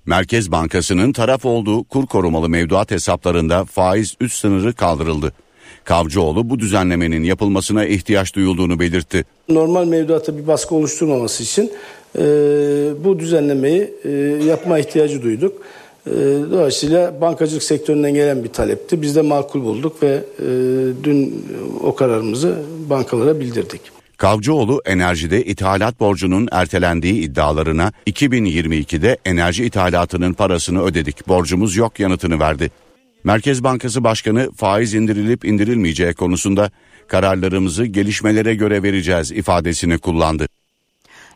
[0.07, 5.33] Merkez Bankası'nın taraf olduğu kur korumalı mevduat hesaplarında faiz üst sınırı kaldırıldı.
[5.85, 9.25] Kavcıoğlu bu düzenlemenin yapılmasına ihtiyaç duyulduğunu belirtti.
[9.49, 11.73] Normal mevduata bir baskı oluşturmaması için
[12.19, 12.23] e,
[13.05, 14.11] bu düzenlemeyi e,
[14.47, 15.62] yapma ihtiyacı duyduk.
[16.07, 16.12] E,
[16.51, 19.03] dolayısıyla bankacılık sektöründen gelen bir talepti.
[19.03, 20.47] Biz de makul bulduk ve e,
[21.05, 21.47] dün
[21.83, 22.59] o kararımızı
[22.90, 23.94] bankalara bildirdik.
[24.16, 32.70] Kavcıoğlu enerjide ithalat borcunun ertelendiği iddialarına 2022'de enerji ithalatının parasını ödedik borcumuz yok yanıtını verdi.
[33.24, 36.70] Merkez Bankası Başkanı faiz indirilip indirilmeyeceği konusunda
[37.09, 40.46] kararlarımızı gelişmelere göre vereceğiz ifadesini kullandı.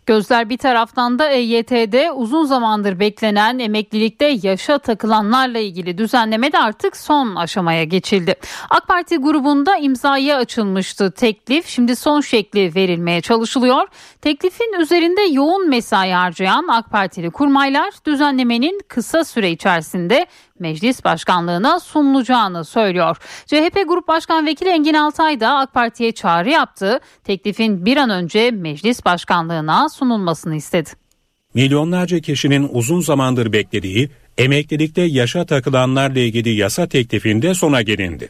[0.08, 6.96] Gözler bir taraftan da EYT'de uzun zamandır beklenen emeklilikte yaşa takılanlarla ilgili düzenleme de artık
[6.96, 8.34] son aşamaya geçildi.
[8.70, 11.66] AK Parti grubunda imzaya açılmıştı teklif.
[11.66, 13.88] Şimdi son şekli verilmeye çalışılıyor.
[14.20, 20.26] Teklifin üzerinde yoğun mesai harcayan AK Partili kurmaylar düzenlemenin kısa süre içerisinde
[20.60, 23.16] meclis başkanlığına sunulacağını söylüyor.
[23.46, 27.00] CHP Grup Başkan Vekili Engin Altay da AK Parti'ye çağrı yaptı.
[27.24, 30.90] Teklifin bir an önce meclis başkanlığına sunulmasını istedi.
[31.54, 38.28] Milyonlarca kişinin uzun zamandır beklediği emeklilikte yaşa takılanlarla ilgili yasa teklifinde sona gelindi.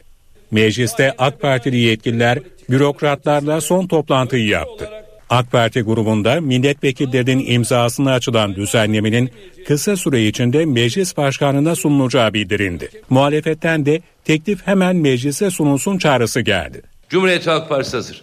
[0.51, 2.39] Mecliste AK Partili yetkililer
[2.69, 4.89] bürokratlarla son toplantıyı yaptı.
[5.29, 9.31] AK Parti grubunda milletvekillerinin imzasına açılan düzenlemenin
[9.67, 12.89] kısa süre içinde meclis başkanına sunulacağı bildirildi.
[13.09, 16.81] Muhalefetten de teklif hemen meclise sunulsun çağrısı geldi.
[17.09, 18.21] Cumhuriyet Halk Partisi hazır.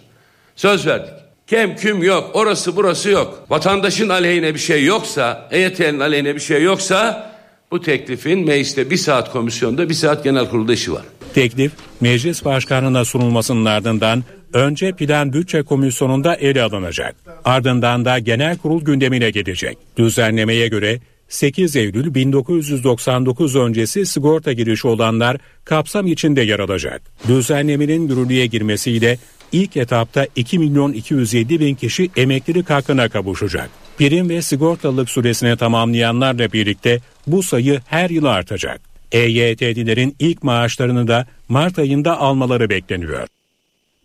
[0.55, 1.13] Söz verdik.
[1.47, 3.45] Kem küm yok, orası burası yok.
[3.49, 7.31] Vatandaşın aleyhine bir şey yoksa, EYT'nin aleyhine bir şey yoksa
[7.71, 11.01] bu teklifin mecliste bir saat komisyonda bir saat genel kurulda işi var.
[11.33, 17.15] Teklif meclis başkanına sunulmasının ardından önce Plan Bütçe Komisyonu'nda ele alınacak.
[17.45, 19.77] Ardından da genel kurul gündemine gelecek.
[19.97, 27.01] Düzenlemeye göre 8 Eylül 1999 öncesi sigorta girişi olanlar kapsam içinde yer alacak.
[27.27, 29.17] Düzenlemenin yürürlüğe girmesiyle
[29.51, 33.69] ilk etapta 2 milyon 207 bin kişi emeklilik hakkına kavuşacak.
[33.97, 38.81] Prim ve sigortalılık süresini tamamlayanlarla birlikte bu sayı her yıl artacak.
[39.11, 43.27] EYT'lilerin ilk maaşlarını da Mart ayında almaları bekleniyor.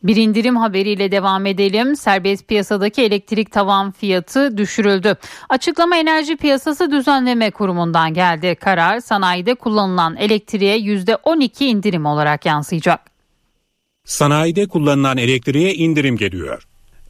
[0.05, 1.97] Bir indirim haberiyle devam edelim.
[1.97, 5.17] Serbest piyasadaki elektrik tavan fiyatı düşürüldü.
[5.49, 8.55] Açıklama Enerji Piyasası Düzenleme Kurumu'ndan geldi.
[8.61, 13.01] Karar sanayide kullanılan elektriğe %12 indirim olarak yansıyacak.
[14.05, 16.63] Sanayide kullanılan elektriğe indirim geliyor.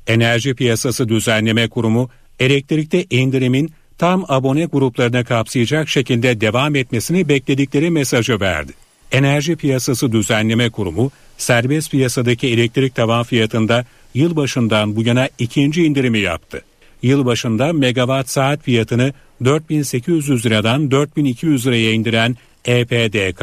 [0.07, 8.41] Enerji Piyasası Düzenleme Kurumu elektrikte indirimin tam abone gruplarına kapsayacak şekilde devam etmesini bekledikleri mesajı
[8.41, 8.73] verdi.
[9.13, 16.63] Enerji Piyasası Düzenleme Kurumu serbest piyasadaki elektrik tavan fiyatında yılbaşından bu yana ikinci indirimi yaptı.
[17.03, 19.13] Yılbaşında megawatt saat fiyatını
[19.45, 23.43] 4800 liradan 4200 liraya indiren EPDK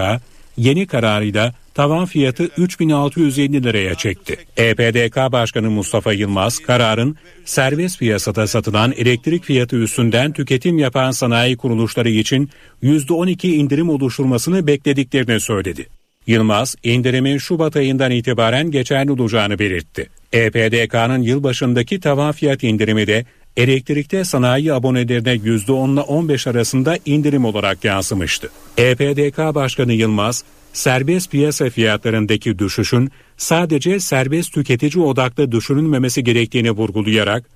[0.58, 4.38] yeni kararıyla tavan fiyatı 3650 liraya çekti.
[4.58, 12.10] EPDK Başkanı Mustafa Yılmaz kararın serbest piyasada satılan elektrik fiyatı üstünden tüketim yapan sanayi kuruluşları
[12.10, 12.49] için
[12.84, 15.88] %12 indirim oluşturmasını beklediklerini söyledi.
[16.27, 20.10] Yılmaz, indirimin Şubat ayından itibaren geçerli olacağını belirtti.
[20.34, 23.25] EPDK'nın yılbaşındaki tavan fiyat indirimi de
[23.58, 28.49] elektrikte sanayi abonelerine %10 ile 15 arasında indirim olarak yansımıştı.
[28.77, 37.49] EPDK Başkanı Yılmaz, serbest piyasa fiyatlarındaki düşüşün sadece serbest tüketici odaklı düşünülmemesi gerektiğini vurgulayarak,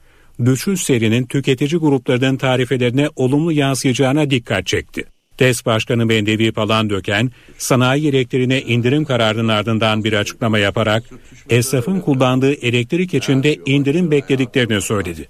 [0.45, 5.05] düşüş serinin tüketici gruplarının tarifelerine olumlu yansıyacağına dikkat çekti.
[5.37, 11.03] TES Başkanı Bendevi Palandöken, sanayi elektriğine indirim kararının ardından bir açıklama yaparak
[11.49, 15.27] esnafın kullandığı elektrik içinde indirim beklediklerini söyledi.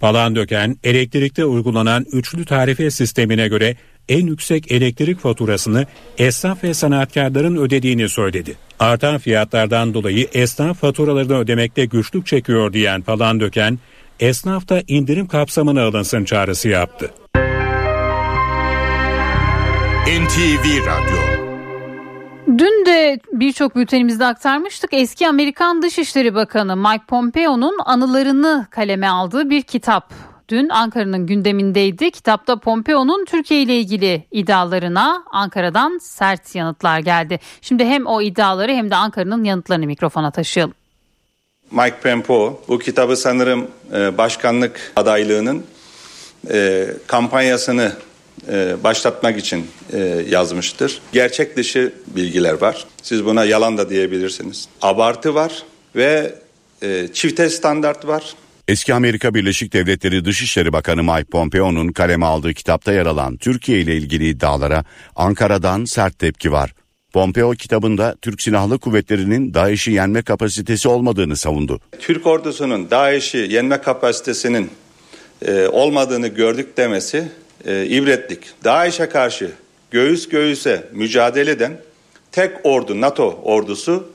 [0.00, 3.76] Palandöken, elektrikte uygulanan üçlü tarife sistemine göre
[4.08, 5.86] en yüksek elektrik faturasını
[6.18, 8.56] esnaf ve sanatkarların ödediğini söyledi.
[8.78, 13.78] Artan fiyatlardan dolayı esnaf faturalarını ödemekte güçlük çekiyor diyen falan döken,
[14.20, 17.10] esnaf da indirim kapsamına alınsın çağrısı yaptı.
[20.06, 21.34] NTV Radyo
[22.58, 24.92] Dün de birçok bültenimizde aktarmıştık.
[24.92, 30.12] Eski Amerikan Dışişleri Bakanı Mike Pompeo'nun anılarını kaleme aldığı bir kitap
[30.48, 32.10] dün Ankara'nın gündemindeydi.
[32.10, 37.40] Kitapta Pompeo'nun Türkiye ile ilgili iddialarına Ankara'dan sert yanıtlar geldi.
[37.60, 40.74] Şimdi hem o iddiaları hem de Ankara'nın yanıtlarını mikrofona taşıyalım.
[41.70, 45.64] Mike Pompeo bu kitabı sanırım e, başkanlık adaylığının
[46.50, 47.92] e, kampanyasını
[48.48, 49.66] e, başlatmak için
[50.28, 51.00] yazmıştır.
[51.12, 52.86] Gerçek dışı bilgiler var.
[53.02, 54.68] Siz buna yalan da diyebilirsiniz.
[54.82, 55.62] Abartı var
[55.96, 56.34] ve
[57.12, 58.34] çifte standart var.
[58.68, 63.96] Eski Amerika Birleşik Devletleri Dışişleri Bakanı Mike Pompeo'nun kaleme aldığı kitapta yer alan Türkiye ile
[63.96, 64.84] ilgili iddialara
[65.16, 66.74] Ankara'dan sert tepki var.
[67.12, 71.80] Pompeo kitabında Türk Silahlı Kuvvetleri'nin DAEŞ'i yenme kapasitesi olmadığını savundu.
[72.00, 74.70] Türk ordusunun DAEŞ'i yenme kapasitesinin
[75.46, 77.28] e, olmadığını gördük demesi
[77.64, 78.40] e, ibretlik.
[78.64, 79.50] DAEŞ'e karşı
[79.90, 81.80] göğüs göğüse mücadele eden
[82.32, 84.08] tek ordu NATO ordusu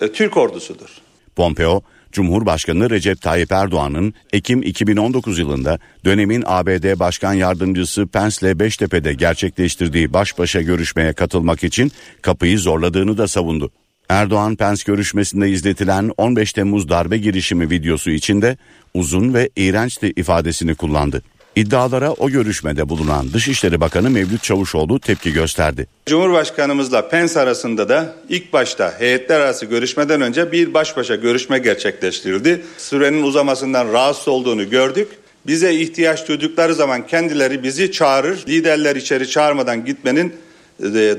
[0.00, 0.88] e, Türk ordusudur.
[1.36, 10.12] Pompeo Cumhurbaşkanı Recep Tayyip Erdoğan'ın Ekim 2019 yılında dönemin ABD Başkan Yardımcısı Pence'le Beştepe'de gerçekleştirdiği
[10.12, 11.92] baş başa görüşmeye katılmak için
[12.22, 13.70] kapıyı zorladığını da savundu.
[14.08, 18.56] Erdoğan Pence görüşmesinde izletilen 15 Temmuz darbe girişimi videosu içinde
[18.94, 21.22] uzun ve iğrençti ifadesini kullandı.
[21.58, 25.86] İddialara o görüşmede bulunan Dışişleri Bakanı Mevlüt Çavuşoğlu tepki gösterdi.
[26.06, 32.64] Cumhurbaşkanımızla Pence arasında da ilk başta heyetler arası görüşmeden önce bir baş başa görüşme gerçekleştirildi.
[32.78, 35.08] Sürenin uzamasından rahatsız olduğunu gördük.
[35.46, 38.44] Bize ihtiyaç duydukları zaman kendileri bizi çağırır.
[38.48, 40.32] Liderler içeri çağırmadan gitmenin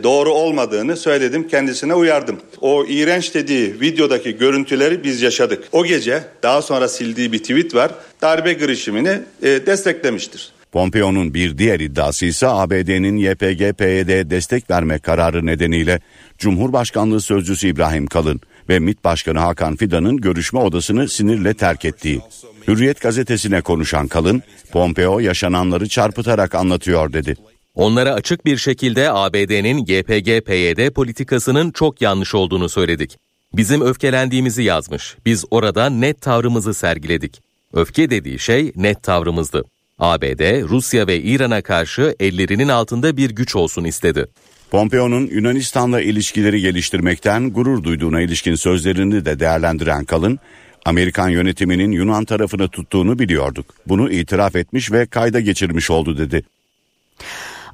[0.03, 2.37] doğru olmadığını söyledim kendisine uyardım.
[2.61, 5.63] O iğrenç dediği videodaki görüntüleri biz yaşadık.
[5.71, 7.91] O gece daha sonra sildiği bir tweet var
[8.21, 10.51] darbe girişimini e, desteklemiştir.
[10.71, 15.99] Pompeo'nun bir diğer iddiası ise ABD'nin YPG-PYD destek verme kararı nedeniyle
[16.37, 22.21] Cumhurbaşkanlığı Sözcüsü İbrahim Kalın ve MİT Başkanı Hakan Fidan'ın görüşme odasını sinirle terk ettiği.
[22.67, 27.35] Hürriyet gazetesine konuşan Kalın, Pompeo yaşananları çarpıtarak anlatıyor dedi.
[27.79, 33.17] Onlara açık bir şekilde ABD'nin YPG-PYD politikasının çok yanlış olduğunu söyledik.
[33.53, 35.15] Bizim öfkelendiğimizi yazmış.
[35.25, 37.41] Biz orada net tavrımızı sergiledik.
[37.73, 39.63] Öfke dediği şey net tavrımızdı.
[39.99, 44.25] ABD, Rusya ve İran'a karşı ellerinin altında bir güç olsun istedi.
[44.71, 50.39] Pompeo'nun Yunanistan'la ilişkileri geliştirmekten gurur duyduğuna ilişkin sözlerini de değerlendiren Kalın,
[50.85, 53.65] Amerikan yönetiminin Yunan tarafını tuttuğunu biliyorduk.
[53.87, 56.43] Bunu itiraf etmiş ve kayda geçirmiş oldu dedi.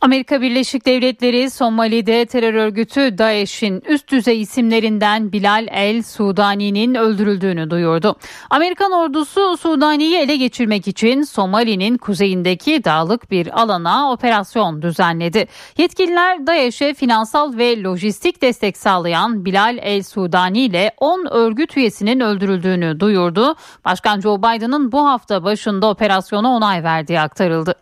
[0.01, 8.15] Amerika Birleşik Devletleri Somali'de terör örgütü DAEŞ'in üst düzey isimlerinden Bilal El Sudani'nin öldürüldüğünü duyurdu.
[8.49, 15.47] Amerikan ordusu Sudani'yi ele geçirmek için Somali'nin kuzeyindeki dağlık bir alana operasyon düzenledi.
[15.77, 22.99] Yetkililer DAEŞ'e finansal ve lojistik destek sağlayan Bilal El Sudani ile 10 örgüt üyesinin öldürüldüğünü
[22.99, 23.55] duyurdu.
[23.85, 27.75] Başkan Joe Biden'ın bu hafta başında operasyona onay verdiği aktarıldı.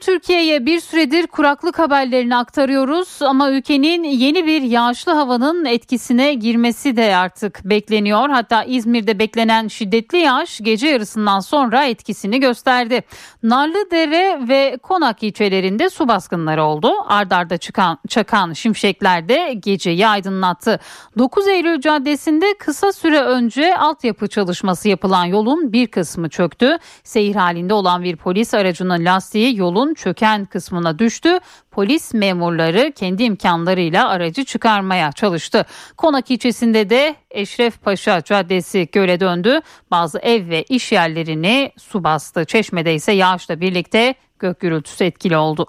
[0.00, 7.16] Türkiye'ye bir süredir kuraklık haberlerini aktarıyoruz ama ülkenin yeni bir yağışlı havanın etkisine girmesi de
[7.16, 8.28] artık bekleniyor.
[8.28, 13.02] Hatta İzmir'de beklenen şiddetli yağış gece yarısından sonra etkisini gösterdi.
[13.42, 16.92] Narlıdere ve Konak ilçelerinde su baskınları oldu.
[17.08, 20.80] Ardarda çıkan çakan şimşekler de geceyi aydınlattı.
[21.18, 26.78] 9 Eylül Caddesi'nde kısa süre önce altyapı çalışması yapılan yolun bir kısmı çöktü.
[27.04, 31.38] Seyir halinde olan bir polis aracının lastiği yolun çöken kısmına düştü.
[31.70, 35.66] Polis memurları kendi imkanlarıyla aracı çıkarmaya çalıştı.
[35.96, 39.60] Konak ilçesinde de Eşref Paşa Caddesi göle döndü.
[39.90, 42.44] Bazı ev ve iş yerlerini su bastı.
[42.44, 45.66] Çeşme'de ise yağışla birlikte gök gürültüsü etkili oldu.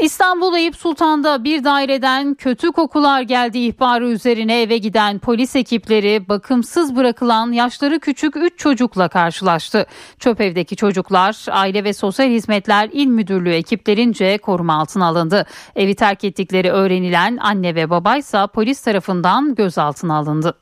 [0.00, 6.96] İstanbul Eyüp Sultan'da bir daireden kötü kokular geldiği ihbarı üzerine eve giden polis ekipleri bakımsız
[6.96, 9.86] bırakılan yaşları küçük 3 çocukla karşılaştı.
[10.18, 15.46] Çöp evdeki çocuklar Aile ve Sosyal Hizmetler İl Müdürlüğü ekiplerince koruma altına alındı.
[15.76, 20.58] Evi terk ettikleri öğrenilen anne ve babaysa polis tarafından gözaltına alındı.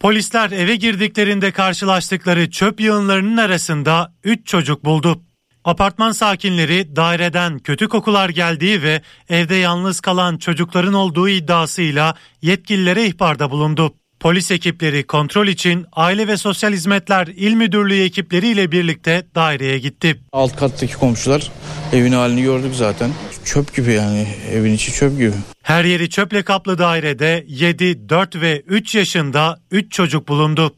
[0.00, 5.22] Polisler eve girdiklerinde karşılaştıkları çöp yığınlarının arasında 3 çocuk buldu.
[5.68, 13.50] Apartman sakinleri daireden kötü kokular geldiği ve evde yalnız kalan çocukların olduğu iddiasıyla yetkililere ihbarda
[13.50, 13.94] bulundu.
[14.20, 20.20] Polis ekipleri kontrol için Aile ve Sosyal Hizmetler İl Müdürlüğü ekipleriyle birlikte daireye gitti.
[20.32, 21.50] Alt kattaki komşular
[21.92, 23.10] Evin halini gördük zaten.
[23.44, 25.32] Çöp gibi yani evin içi çöp gibi.
[25.62, 30.74] Her yeri çöple kaplı dairede 7, 4 ve 3 yaşında 3 çocuk bulundu.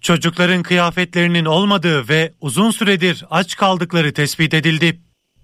[0.00, 5.00] Çocukların kıyafetlerinin olmadığı ve uzun süredir aç kaldıkları tespit edildi.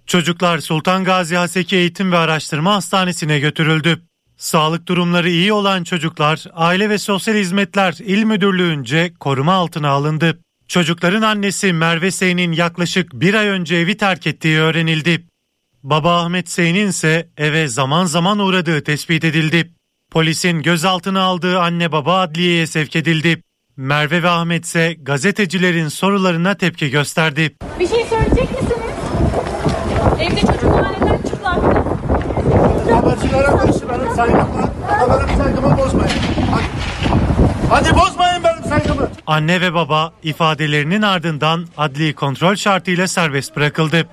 [0.07, 4.03] Çocuklar Sultan Gazi Haseki Eğitim ve Araştırma Hastanesi'ne götürüldü.
[4.37, 10.39] Sağlık durumları iyi olan çocuklar Aile ve Sosyal Hizmetler İl Müdürlüğü'nce koruma altına alındı.
[10.69, 15.27] Çocukların annesi Merve Sey'nin yaklaşık bir ay önce evi terk ettiği öğrenildi.
[15.83, 19.75] Baba Ahmet Sey'nin ise eve zaman zaman uğradığı tespit edildi.
[20.11, 23.43] Polisin gözaltına aldığı anne baba adliyeye sevk edildi.
[23.77, 27.55] Merve ve Ahmet ise gazetecilerin sorularına tepki gösterdi.
[27.81, 28.75] Bir şey söyleyecek misiniz?
[30.21, 31.81] Evde çocuk halinden çıplaktı.
[32.95, 34.71] Habercilere karşı benim saygımı,
[35.11, 36.13] benim saygımı bozmayın.
[36.51, 36.65] Hadi.
[37.71, 39.09] Hadi bozmayın benim saygımı.
[39.27, 44.09] Anne ve baba ifadelerinin ardından adli kontrol şartıyla serbest bırakıldı.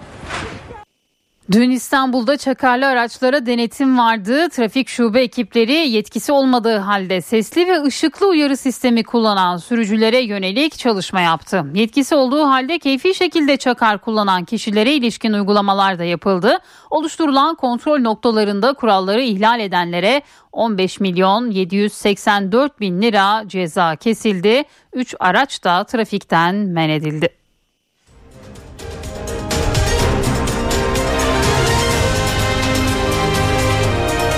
[1.52, 4.50] Dün İstanbul'da çakarlı araçlara denetim vardı.
[4.50, 11.22] Trafik şube ekipleri yetkisi olmadığı halde sesli ve ışıklı uyarı sistemi kullanan sürücülere yönelik çalışma
[11.22, 11.66] yaptı.
[11.74, 16.60] Yetkisi olduğu halde keyfi şekilde çakar kullanan kişilere ilişkin uygulamalar da yapıldı.
[16.90, 20.22] Oluşturulan kontrol noktalarında kuralları ihlal edenlere
[20.52, 24.64] 15 milyon 784 bin lira ceza kesildi.
[24.94, 27.41] 3 araç da trafikten men edildi.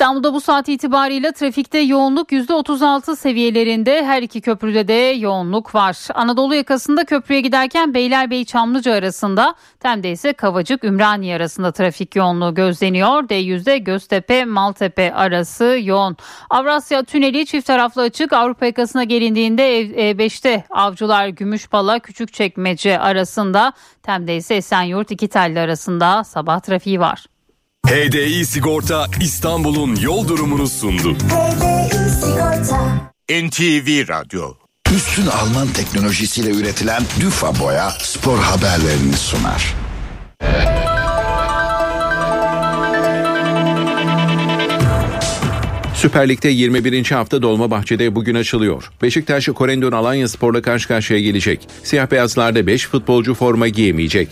[0.00, 6.08] İstanbul'da bu saat itibariyle trafikte yoğunluk %36 seviyelerinde her iki köprüde de yoğunluk var.
[6.14, 13.22] Anadolu yakasında köprüye giderken Beylerbeyi Çamlıca arasında Tem'de ise Kavacık Ümraniye arasında trafik yoğunluğu gözleniyor.
[13.22, 16.16] D100'de Göztepe Maltepe arası yoğun.
[16.50, 23.72] Avrasya Tüneli çift taraflı açık Avrupa yakasına gelindiğinde E5'te Avcılar Gümüşpala Küçükçekmece arasında
[24.02, 27.29] Tem'de ise Esenyurt iki telli arasında sabah trafiği var.
[27.86, 31.16] HDI Sigorta İstanbul'un yol durumunu sundu.
[33.30, 34.52] NTV Radyo
[34.94, 39.74] Üstün Alman teknolojisiyle üretilen Düfa Boya spor haberlerini sunar.
[45.94, 47.10] Süper Lig'de 21.
[47.10, 48.90] hafta Dolmabahçe'de bugün açılıyor.
[49.02, 51.68] Beşiktaş Korendon Alanya Spor'la karşı karşıya gelecek.
[51.82, 54.28] Siyah beyazlarda 5 futbolcu forma giyemeyecek.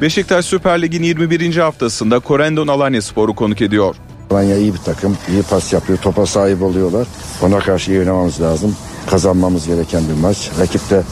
[0.00, 1.56] Beşiktaş Süper Lig'in 21.
[1.56, 3.96] haftasında Korendon Alanya Spor'u konuk ediyor.
[4.30, 7.06] Alanya iyi bir takım, iyi pas yapıyor, topa sahip oluyorlar.
[7.42, 8.76] Ona karşı iyi oynamamız lazım.
[9.10, 10.50] Kazanmamız gereken bir maç.
[10.60, 11.02] Rakip de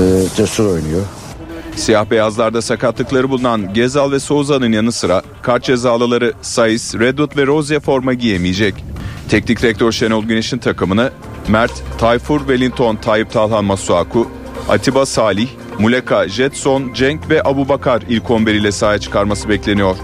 [0.00, 0.04] e,
[0.36, 1.02] cesur oynuyor.
[1.76, 7.80] Siyah beyazlarda sakatlıkları bulunan Gezal ve Souza'nın yanı sıra kart cezalıları Saiz, Redwood ve Rozier
[7.80, 8.74] forma giyemeyecek.
[9.28, 11.10] Teknik direktör Şenol Güneş'in takımını
[11.48, 14.28] Mert, Tayfur, Wellington, Tayyip Talhan Masuaku,
[14.68, 15.48] Atiba Salih,
[15.78, 19.96] Muleka, Jetson, Cenk ve Abu Bakar ilk 11 ile sahaya çıkarması bekleniyor.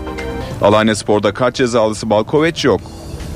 [0.62, 2.80] Alanya Spor'da kart cezalısı Balkoveç yok.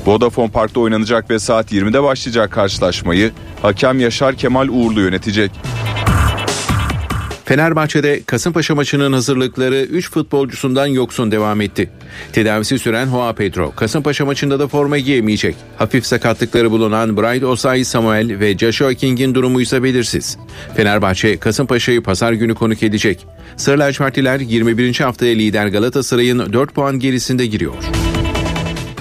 [0.05, 3.31] Vodafone Park'ta oynanacak ve saat 20'de başlayacak karşılaşmayı
[3.61, 5.51] hakem Yaşar Kemal Uğurlu yönetecek.
[7.49, 11.89] Fenerbahçe'de Kasımpaşa maçının hazırlıkları 3 futbolcusundan yoksun devam etti.
[12.33, 15.55] Tedavisi süren Hoa Pedro, Kasımpaşa maçında da forma giyemeyecek.
[15.77, 20.37] Hafif sakatlıkları bulunan Bright Osay Samuel ve Joshua King'in durumu ise belirsiz.
[20.75, 23.27] Fenerbahçe, Kasımpaşa'yı pazar günü konuk edecek.
[23.57, 24.99] Sarı lacivertliler 21.
[24.99, 27.73] haftaya lider Galatasaray'ın 4 puan gerisinde giriyor.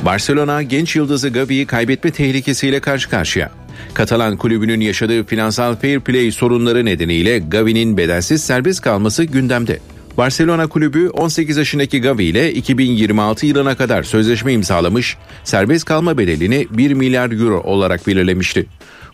[0.03, 3.58] Barcelona genç yıldızı Gavi'yi kaybetme tehlikesiyle karşı karşıya.
[3.95, 9.79] Katalan kulübünün yaşadığı finansal fair play sorunları nedeniyle Gavi'nin bedelsiz serbest kalması gündemde.
[10.19, 16.95] Barcelona kulübü 18 yaşındaki Gavi ile 2026 yılına kadar sözleşme imzalamış, serbest kalma bedelini 1
[16.95, 18.67] milyar euro olarak belirlemişti.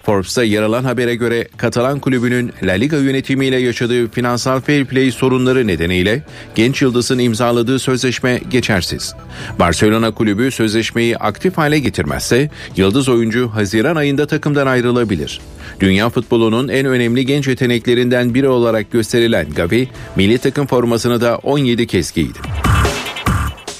[0.05, 5.67] Forbes'ta yer alan habere göre Katalan kulübünün La Liga yönetimiyle yaşadığı finansal fair play sorunları
[5.67, 6.23] nedeniyle
[6.55, 9.15] genç yıldızın imzaladığı sözleşme geçersiz.
[9.59, 15.41] Barcelona kulübü sözleşmeyi aktif hale getirmezse yıldız oyuncu Haziran ayında takımdan ayrılabilir.
[15.81, 21.87] Dünya futbolunun en önemli genç yeteneklerinden biri olarak gösterilen Gavi, milli takım formasını da 17
[21.87, 22.39] kez giydi.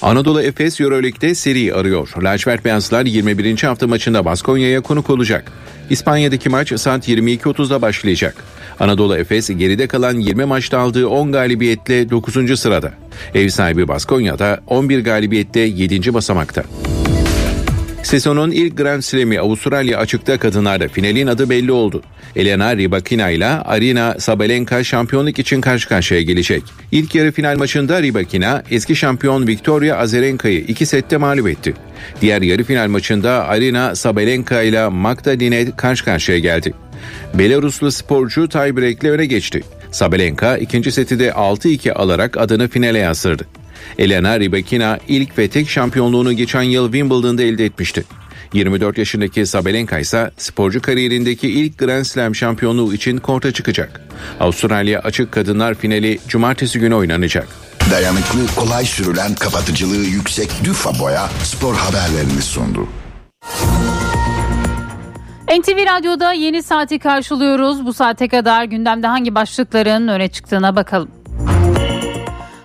[0.05, 2.09] Anadolu Efes Euroleague'de seri arıyor.
[2.23, 3.63] Lacivert Beyazlar 21.
[3.63, 5.53] hafta maçında Baskonya'ya konuk olacak.
[5.91, 8.37] İspanya'daki maç saat 22.30'da başlayacak.
[8.81, 12.61] Anadolu Efes geride kalan 20 maçta aldığı 10 galibiyetle 9.
[12.61, 12.93] sırada.
[13.35, 16.15] Ev sahibi Baskonya'da 11 galibiyetle 7.
[16.15, 16.65] basamakta.
[18.05, 22.03] Sezonun ilk Grand Slam'i Avustralya açıkta kadınlarda finalin adı belli oldu.
[22.37, 26.63] Elena Rybakina ile Arina Sabalenka şampiyonluk için karşı karşıya gelecek.
[26.93, 31.75] İlk yarı final maçında Rybakina eski şampiyon Victoria Azarenka'yı iki sette mağlup etti.
[32.21, 36.75] Diğer yarı final maçında Arina Sabalenka ile Magda Dinet karşı karşıya geldi.
[37.35, 39.63] Belaruslu sporcu tiebreak'le öne geçti.
[39.91, 43.45] Sabalenka ikinci seti de 6-2 alarak adını finale yazdırdı.
[43.99, 48.05] Elena Rybakina ilk ve tek şampiyonluğunu geçen yıl Wimbledon'da elde etmişti.
[48.53, 54.01] 24 yaşındaki Sabalenka ise sporcu kariyerindeki ilk Grand Slam şampiyonluğu için korta çıkacak.
[54.41, 57.49] Avustralya açık kadınlar finali cumartesi günü oynanacak.
[57.91, 62.89] Dayanıklı, kolay sürülen, kapatıcılığı yüksek Düfa Boya spor haberlerini sundu.
[65.59, 67.87] NTV Radyo'da yeni saati karşılıyoruz.
[67.87, 71.24] Bu saate kadar gündemde hangi başlıkların öne çıktığına bakalım.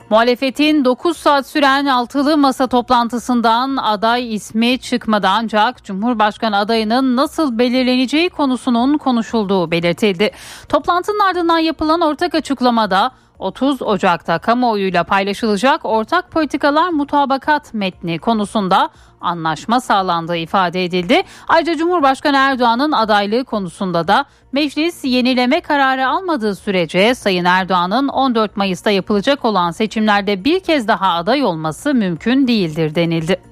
[0.10, 8.30] Muhalefetin 9 saat süren altılı masa toplantısından aday ismi çıkmadı ancak Cumhurbaşkanı adayının nasıl belirleneceği
[8.30, 10.32] konusunun konuşulduğu belirtildi.
[10.70, 18.90] Toplantının ardından yapılan ortak açıklamada 30 Ocak'ta kamuoyuyla paylaşılacak ortak politikalar mutabakat metni konusunda
[19.22, 21.22] anlaşma sağlandığı ifade edildi.
[21.48, 28.92] Ayrıca Cumhurbaşkanı Erdoğan'ın adaylığı konusunda da meclis yenileme kararı almadığı sürece Sayın Erdoğan'ın 14 Mayıs'ta
[28.92, 33.49] yapılacak olan seçimlerde bir kez daha aday olması mümkün değildir denildi.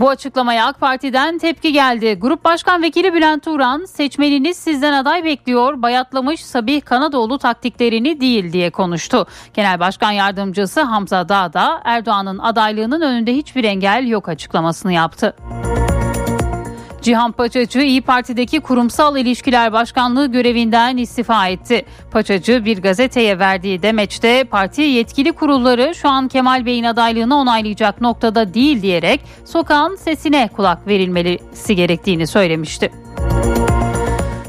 [0.00, 2.14] Bu açıklamaya AK Parti'den tepki geldi.
[2.14, 8.70] Grup Başkan Vekili Bülent Turan seçmeniniz sizden aday bekliyor, bayatlamış Sabih Kanadoğlu taktiklerini değil diye
[8.70, 9.26] konuştu.
[9.54, 15.36] Genel Başkan Yardımcısı Hamza Dağ da Erdoğan'ın adaylığının önünde hiçbir engel yok açıklamasını yaptı.
[17.02, 21.84] Cihan Paçacı İyi Parti'deki kurumsal ilişkiler başkanlığı görevinden istifa etti.
[22.10, 28.54] Paçacı bir gazeteye verdiği demeçte parti yetkili kurulları şu an Kemal Bey'in adaylığını onaylayacak noktada
[28.54, 32.90] değil diyerek sokağın sesine kulak verilmesi gerektiğini söylemişti.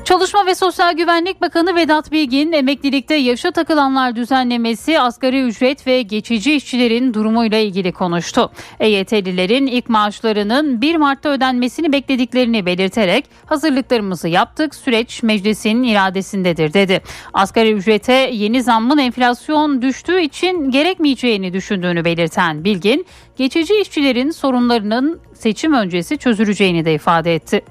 [0.06, 6.56] Çalışma ve Sosyal Güvenlik Bakanı Vedat Bilgin emeklilikte yaşa takılanlar düzenlemesi, asgari ücret ve geçici
[6.56, 8.52] işçilerin durumuyla ilgili konuştu.
[8.80, 17.02] EYT'lilerin ilk maaşlarının 1 Mart'ta ödenmesini beklediklerini belirterek hazırlıklarımızı yaptık, süreç meclisin iradesindedir dedi.
[17.34, 23.06] Asgari ücrete yeni zammın enflasyon düştüğü için gerekmeyeceğini düşündüğünü belirten Bilgin,
[23.38, 27.62] geçici işçilerin sorunlarının seçim öncesi çözüleceğini de ifade etti.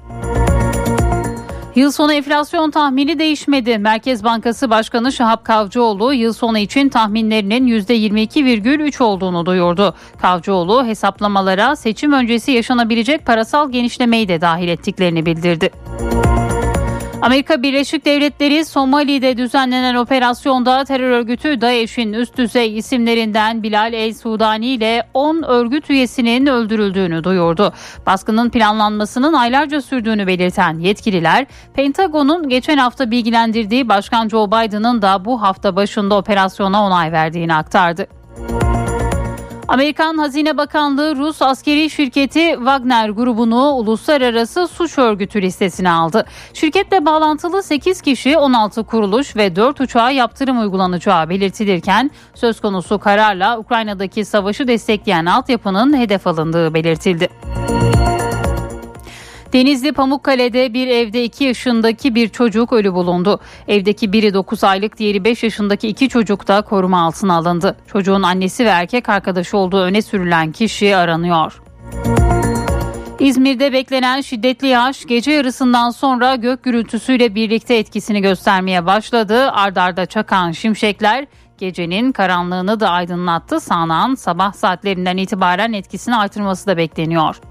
[1.75, 3.77] Yıl sonu enflasyon tahmini değişmedi.
[3.77, 9.95] Merkez Bankası Başkanı Şahap Kavcıoğlu yıl sonu için tahminlerinin %22,3 olduğunu duyurdu.
[10.21, 15.69] Kavcıoğlu hesaplamalara seçim öncesi yaşanabilecek parasal genişlemeyi de dahil ettiklerini bildirdi.
[17.21, 24.67] Amerika Birleşik Devletleri Somali'de düzenlenen operasyonda terör örgütü DAEŞ'in üst düzey isimlerinden Bilal El Sudani
[24.67, 27.73] ile 10 örgüt üyesinin öldürüldüğünü duyurdu.
[28.05, 35.41] Baskının planlanmasının aylarca sürdüğünü belirten yetkililer, Pentagon'un geçen hafta bilgilendirdiği Başkan Joe Biden'ın da bu
[35.41, 38.20] hafta başında operasyona onay verdiğini aktardı.
[39.71, 46.25] Amerikan Hazine Bakanlığı Rus askeri şirketi Wagner grubunu uluslararası suç örgütü listesine aldı.
[46.53, 53.57] Şirketle bağlantılı 8 kişi 16 kuruluş ve 4 uçağa yaptırım uygulanacağı belirtilirken söz konusu kararla
[53.57, 57.29] Ukrayna'daki savaşı destekleyen altyapının hedef alındığı belirtildi.
[59.53, 63.39] Denizli Pamukkale'de bir evde 2 yaşındaki bir çocuk ölü bulundu.
[63.67, 67.77] Evdeki biri 9 aylık diğeri 5 yaşındaki iki çocuk da koruma altına alındı.
[67.87, 71.61] Çocuğun annesi ve erkek arkadaşı olduğu öne sürülen kişi aranıyor.
[73.19, 79.51] İzmir'de beklenen şiddetli yağış gece yarısından sonra gök gürültüsüyle birlikte etkisini göstermeye başladı.
[79.51, 81.25] Ardarda çakan şimşekler
[81.57, 83.59] gecenin karanlığını da aydınlattı.
[83.59, 87.41] Sağnağın sabah saatlerinden itibaren etkisini artırması da bekleniyor.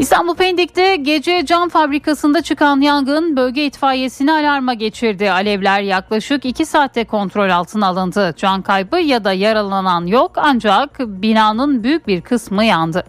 [0.00, 5.30] İstanbul Pendik'te gece cam fabrikasında çıkan yangın bölge itfaiyesini alarma geçirdi.
[5.30, 8.34] Alevler yaklaşık 2 saatte kontrol altına alındı.
[8.36, 13.04] Can kaybı ya da yaralanan yok ancak binanın büyük bir kısmı yandı.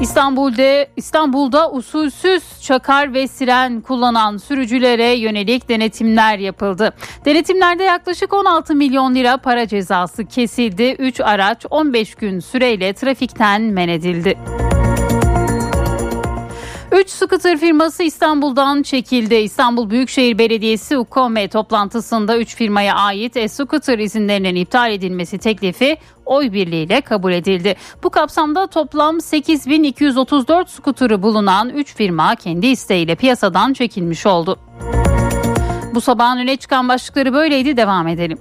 [0.00, 6.94] İstanbul'da İstanbul'da usulsüz çakar ve siren kullanan sürücülere yönelik denetimler yapıldı.
[7.24, 10.96] Denetimlerde yaklaşık 16 milyon lira para cezası kesildi.
[10.98, 14.38] 3 araç 15 gün süreyle trafikten men edildi.
[16.92, 19.34] 3 scooter firması İstanbul'dan çekildi.
[19.34, 27.00] İstanbul Büyükşehir Belediyesi UKOME toplantısında 3 firmaya ait e-scooter izinlerinin iptal edilmesi teklifi oy birliğiyle
[27.00, 27.76] kabul edildi.
[28.02, 34.58] Bu kapsamda toplam 8234 scooter'ı bulunan 3 firma kendi isteğiyle piyasadan çekilmiş oldu.
[35.94, 38.38] Bu sabahın öne çıkan başlıkları böyleydi devam edelim.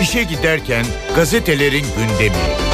[0.00, 0.84] İşe giderken
[1.16, 2.68] gazetelerin gündemi.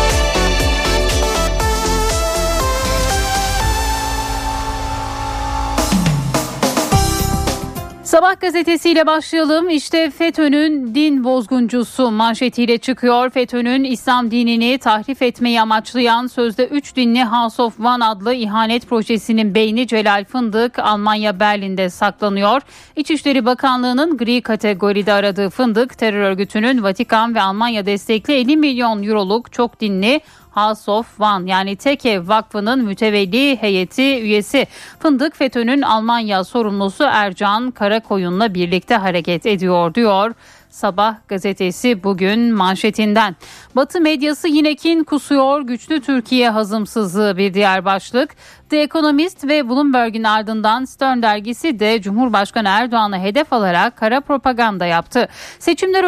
[8.14, 9.68] Sabah gazetesiyle başlayalım.
[9.70, 13.30] İşte FETÖ'nün din bozguncusu manşetiyle çıkıyor.
[13.30, 19.54] FETÖ'nün İslam dinini tahrif etmeyi amaçlayan sözde 3 dinli House of One adlı ihanet projesinin
[19.54, 22.62] beyni Celal Fındık Almanya Berlin'de saklanıyor.
[22.96, 29.52] İçişleri Bakanlığı'nın gri kategoride aradığı Fındık terör örgütünün Vatikan ve Almanya destekli 50 milyon euroluk
[29.52, 30.20] çok dinli
[30.54, 34.66] House of One yani Teke Vakfı'nın mütevelli heyeti üyesi.
[34.98, 40.34] Fındık FETÖ'nün Almanya sorumlusu Ercan Karakoyun'la birlikte hareket ediyor diyor.
[40.74, 43.36] Sabah gazetesi bugün manşetinden.
[43.76, 48.36] Batı medyası yine kin kusuyor güçlü Türkiye hazımsızlığı bir diğer başlık.
[48.70, 55.28] The Economist ve Bloomberg'in ardından Stern dergisi de Cumhurbaşkanı Erdoğan'ı hedef alarak kara propaganda yaptı.
[55.58, 56.04] Seçimler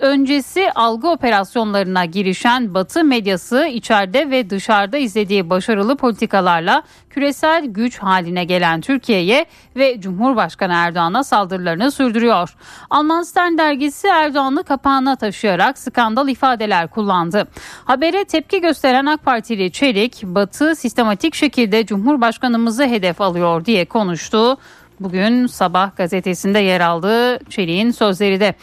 [0.00, 6.82] öncesi, algı operasyonlarına girişen Batı medyası içeride ve dışarıda izlediği başarılı politikalarla
[7.18, 9.46] küresel güç haline gelen Türkiye'ye
[9.76, 12.56] ve Cumhurbaşkanı Erdoğan'a saldırılarını sürdürüyor.
[12.90, 17.48] Alman Stern dergisi Erdoğan'ı kapağına taşıyarak skandal ifadeler kullandı.
[17.84, 24.58] Habere tepki gösteren AK Partili Çelik, Batı sistematik şekilde Cumhurbaşkanımızı hedef alıyor diye konuştu.
[25.00, 28.54] Bugün sabah gazetesinde yer aldı Çelik'in sözleri de.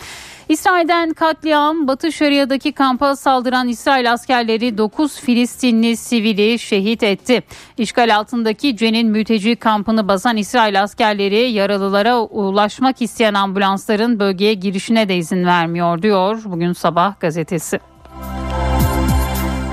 [0.49, 7.43] İsrail'den katliam, Batı Şeria'daki kampa saldıran İsrail askerleri 9 Filistinli sivili şehit etti.
[7.77, 15.17] İşgal altındaki Cenin mülteci kampını basan İsrail askerleri yaralılara ulaşmak isteyen ambulansların bölgeye girişine de
[15.17, 17.79] izin vermiyor diyor bugün sabah gazetesi.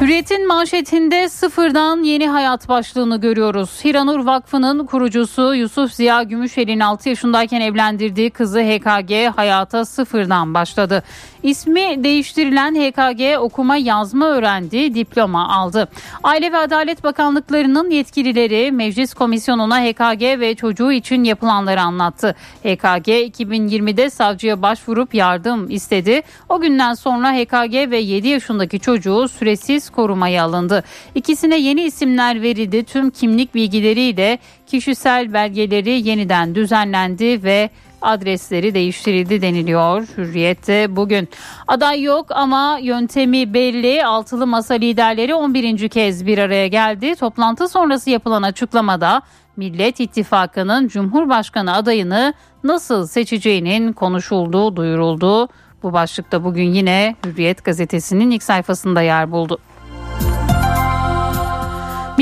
[0.03, 3.85] Hürriyet'in manşetinde sıfırdan yeni hayat başlığını görüyoruz.
[3.85, 11.03] Hiranur Vakfı'nın kurucusu Yusuf Ziya Gümüşel'in 6 yaşındayken evlendirdiği kızı HKG hayata sıfırdan başladı.
[11.43, 15.89] İsmi değiştirilen HKG okuma yazma öğrendi, diploma aldı.
[16.23, 22.37] Aile ve Adalet Bakanlıklarının yetkilileri Meclis Komisyonu'na HKG ve çocuğu için yapılanları anlattı.
[22.63, 26.23] HKG 2020'de savcıya başvurup yardım istedi.
[26.49, 30.85] O günden sonra HKG ve 7 yaşındaki çocuğu süresiz korumaya alındı.
[31.15, 32.85] İkisine yeni isimler verildi.
[32.85, 37.71] Tüm kimlik bilgileriyle kişisel belgeleri yeniden düzenlendi ve
[38.03, 41.29] adresleri değiştirildi deniliyor Hürriyet'te bugün.
[41.69, 44.05] Aday yok ama yöntemi belli.
[44.07, 45.89] Altılı masa liderleri 11.
[45.89, 47.17] kez bir araya geldi.
[47.17, 49.23] Toplantı sonrası yapılan açıklamada
[49.57, 52.35] Millet İttifakı'nın Cumhurbaşkanı adayını
[52.65, 55.49] nasıl seçeceğinin konuşulduğu duyuruldu.
[55.83, 59.59] Bu başlıkta bugün yine Hürriyet gazetesinin ilk sayfasında yer buldu.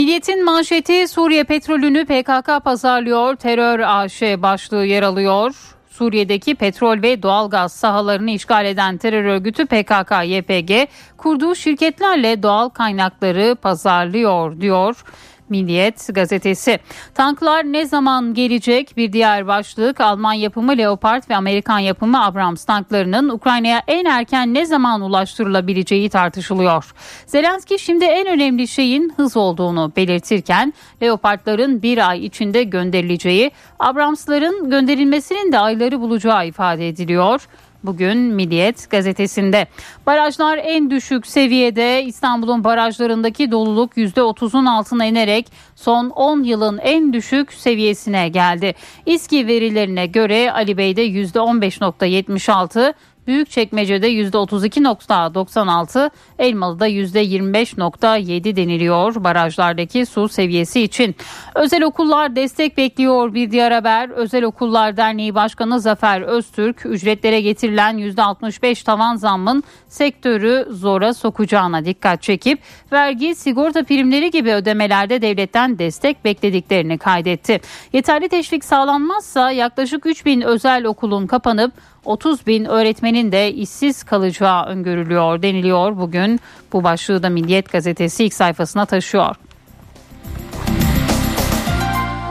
[0.00, 3.36] Milliyetin manşeti Suriye petrolünü PKK pazarlıyor.
[3.36, 5.54] Terör AŞ başlığı yer alıyor.
[5.90, 10.86] Suriye'deki petrol ve doğalgaz sahalarını işgal eden terör örgütü PKK-YPG
[11.16, 15.04] kurduğu şirketlerle doğal kaynakları pazarlıyor diyor.
[15.50, 16.78] Milliyet gazetesi.
[17.14, 18.96] Tanklar ne zaman gelecek?
[18.96, 24.66] Bir diğer başlık Alman yapımı Leopard ve Amerikan yapımı Abrams tanklarının Ukrayna'ya en erken ne
[24.66, 26.94] zaman ulaştırılabileceği tartışılıyor.
[27.26, 30.72] Zelenski şimdi en önemli şeyin hız olduğunu belirtirken
[31.02, 37.48] Leopardların bir ay içinde gönderileceği, Abramsların gönderilmesinin de ayları bulacağı ifade ediliyor.
[37.84, 39.66] Bugün Milliyet gazetesinde.
[40.06, 47.52] Barajlar en düşük seviyede İstanbul'un barajlarındaki doluluk %30'un altına inerek son 10 yılın en düşük
[47.52, 48.74] seviyesine geldi.
[49.06, 52.94] İSKİ verilerine göre Ali Bey'de %15.76,
[53.30, 61.16] Büyükçekmece'de %32.96, Elmalı'da %25.7 deniliyor barajlardaki su seviyesi için.
[61.54, 64.08] Özel okullar destek bekliyor bir diğer haber.
[64.08, 72.22] Özel Okullar Derneği Başkanı Zafer Öztürk ücretlere getirilen %65 tavan zammın sektörü zora sokacağına dikkat
[72.22, 72.58] çekip
[72.92, 77.60] vergi, sigorta primleri gibi ödemelerde devletten destek beklediklerini kaydetti.
[77.92, 81.72] Yeterli teşvik sağlanmazsa yaklaşık 3 bin özel okulun kapanıp
[82.04, 86.40] 30 bin öğretmenin de işsiz kalacağı öngörülüyor deniliyor bugün.
[86.72, 89.36] Bu başlığı da Milliyet gazetesi ilk sayfasına taşıyor.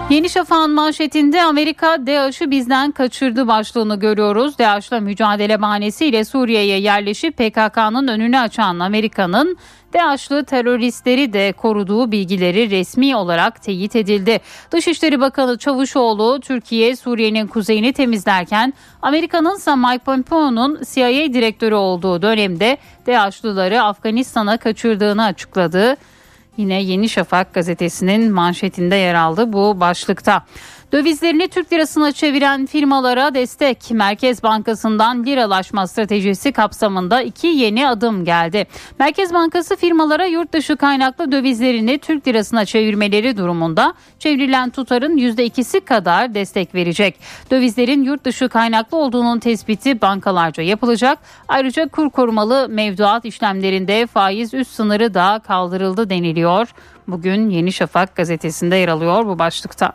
[0.09, 4.59] Yeni Şafak'ın manşetinde Amerika DAEŞ'ı bizden kaçırdı başlığını görüyoruz.
[4.59, 9.57] DAEŞ'la mücadele bahanesiyle Suriye'ye yerleşip PKK'nın önünü açan Amerika'nın
[9.93, 14.39] DAEŞ'lı teröristleri de koruduğu bilgileri resmi olarak teyit edildi.
[14.71, 22.77] Dışişleri Bakanı Çavuşoğlu Türkiye Suriye'nin kuzeyini temizlerken Amerika'nın ise Mike Pompeo'nun CIA direktörü olduğu dönemde
[23.07, 25.97] DAEŞ'lıları Afganistan'a kaçırdığını açıkladı.
[26.59, 30.45] Yine Yeni Şafak gazetesinin manşetinde yer aldı bu başlıkta.
[30.91, 38.67] Dövizlerini Türk lirasına çeviren firmalara destek Merkez Bankası'ndan liralaşma stratejisi kapsamında iki yeni adım geldi.
[38.99, 46.33] Merkez Bankası firmalara yurt dışı kaynaklı dövizlerini Türk lirasına çevirmeleri durumunda çevrilen tutarın %2'si kadar
[46.33, 47.15] destek verecek.
[47.51, 51.19] Dövizlerin yurt dışı kaynaklı olduğunun tespiti bankalarca yapılacak.
[51.47, 56.67] Ayrıca kur korumalı mevduat işlemlerinde faiz üst sınırı da kaldırıldı deniliyor.
[57.07, 59.93] Bugün Yeni Şafak gazetesinde yer alıyor bu başlıkta.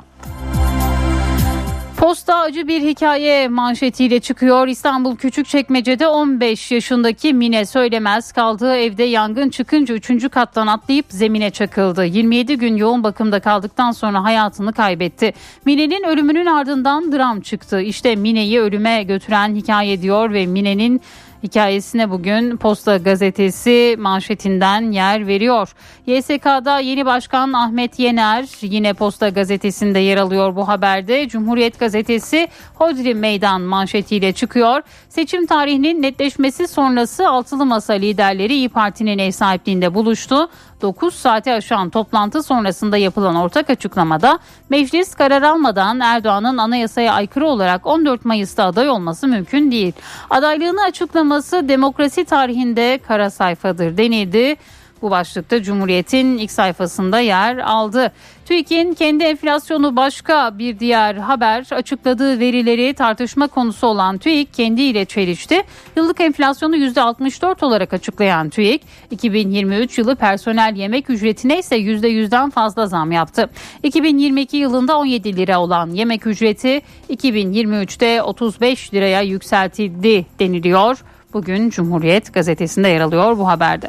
[2.04, 4.68] Posta acı bir hikaye manşetiyle çıkıyor.
[4.68, 10.30] İstanbul Küçükçekmece'de 15 yaşındaki Mine Söylemez kaldığı evde yangın çıkınca 3.
[10.30, 12.04] kattan atlayıp zemine çakıldı.
[12.04, 15.32] 27 gün yoğun bakımda kaldıktan sonra hayatını kaybetti.
[15.64, 17.80] Mine'nin ölümünün ardından dram çıktı.
[17.80, 21.00] İşte Mine'yi ölüme götüren hikaye diyor ve Mine'nin
[21.44, 25.74] hikayesine bugün Posta Gazetesi manşetinden yer veriyor.
[26.06, 31.28] YSK'da yeni başkan Ahmet Yener yine Posta Gazetesi'nde yer alıyor bu haberde.
[31.28, 34.82] Cumhuriyet Gazetesi Hodri Meydan manşetiyle çıkıyor.
[35.08, 40.48] Seçim tarihinin netleşmesi sonrası altılı masa liderleri İyi Parti'nin ev sahipliğinde buluştu.
[40.82, 44.38] 9 saati aşan toplantı sonrasında yapılan ortak açıklamada
[44.70, 49.92] meclis karar almadan Erdoğan'ın anayasaya aykırı olarak 14 Mayıs'ta aday olması mümkün değil.
[50.30, 54.56] Adaylığını açıklaması demokrasi tarihinde kara sayfadır denildi.
[55.04, 58.12] Bu başlıkta Cumhuriyet'in ilk sayfasında yer aldı.
[58.44, 65.62] TÜİK'in kendi enflasyonu başka bir diğer haber açıkladığı verileri tartışma konusu olan TÜİK kendiyle çelişti.
[65.96, 73.12] Yıllık enflasyonu %64 olarak açıklayan TÜİK 2023 yılı personel yemek ücretine ise %100'den fazla zam
[73.12, 73.50] yaptı.
[73.82, 81.04] 2022 yılında 17 lira olan yemek ücreti 2023'te 35 liraya yükseltildi deniliyor.
[81.34, 83.86] Bugün Cumhuriyet gazetesinde yer alıyor bu haberde.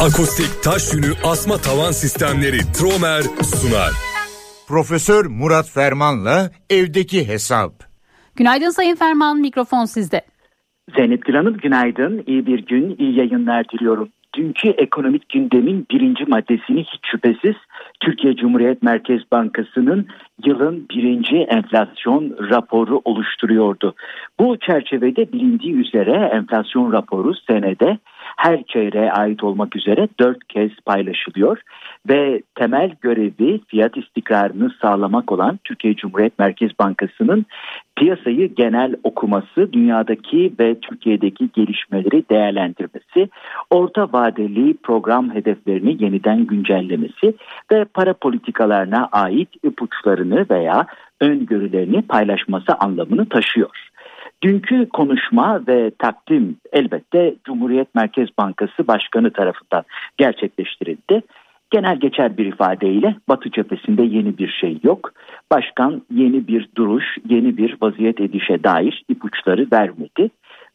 [0.00, 3.92] Akustik taş yünü asma tavan sistemleri Tromer sunar.
[4.68, 7.72] Profesör Murat Ferman'la evdeki hesap.
[8.36, 10.20] Günaydın Sayın Ferman mikrofon sizde.
[10.96, 12.24] Zeynep Gül Hanım günaydın.
[12.26, 14.08] İyi bir gün, iyi yayınlar diliyorum.
[14.36, 17.56] Dünkü ekonomik gündemin birinci maddesini hiç şüphesiz
[18.00, 20.06] Türkiye Cumhuriyet Merkez Bankası'nın
[20.44, 23.94] yılın birinci enflasyon raporu oluşturuyordu.
[24.40, 27.98] Bu çerçevede bilindiği üzere enflasyon raporu senede
[28.36, 31.60] her çeyreğe ait olmak üzere dört kez paylaşılıyor
[32.08, 37.46] ve temel görevi fiyat istikrarını sağlamak olan Türkiye Cumhuriyet Merkez Bankası'nın
[37.98, 43.28] piyasayı genel okuması, dünyadaki ve Türkiye'deki gelişmeleri değerlendirmesi,
[43.70, 47.34] orta vadeli program hedeflerini yeniden güncellemesi
[47.72, 50.86] ve para politikalarına ait ipuçlarını veya
[51.20, 53.88] öngörülerini paylaşması anlamını taşıyor.
[54.42, 59.84] Dünkü konuşma ve takdim elbette Cumhuriyet Merkez Bankası Başkanı tarafından
[60.18, 61.22] gerçekleştirildi.
[61.70, 65.12] Genel geçer bir ifadeyle Batı cephesinde yeni bir şey yok.
[65.52, 70.30] Başkan yeni bir duruş, yeni bir vaziyet edişe dair ipuçları vermedi.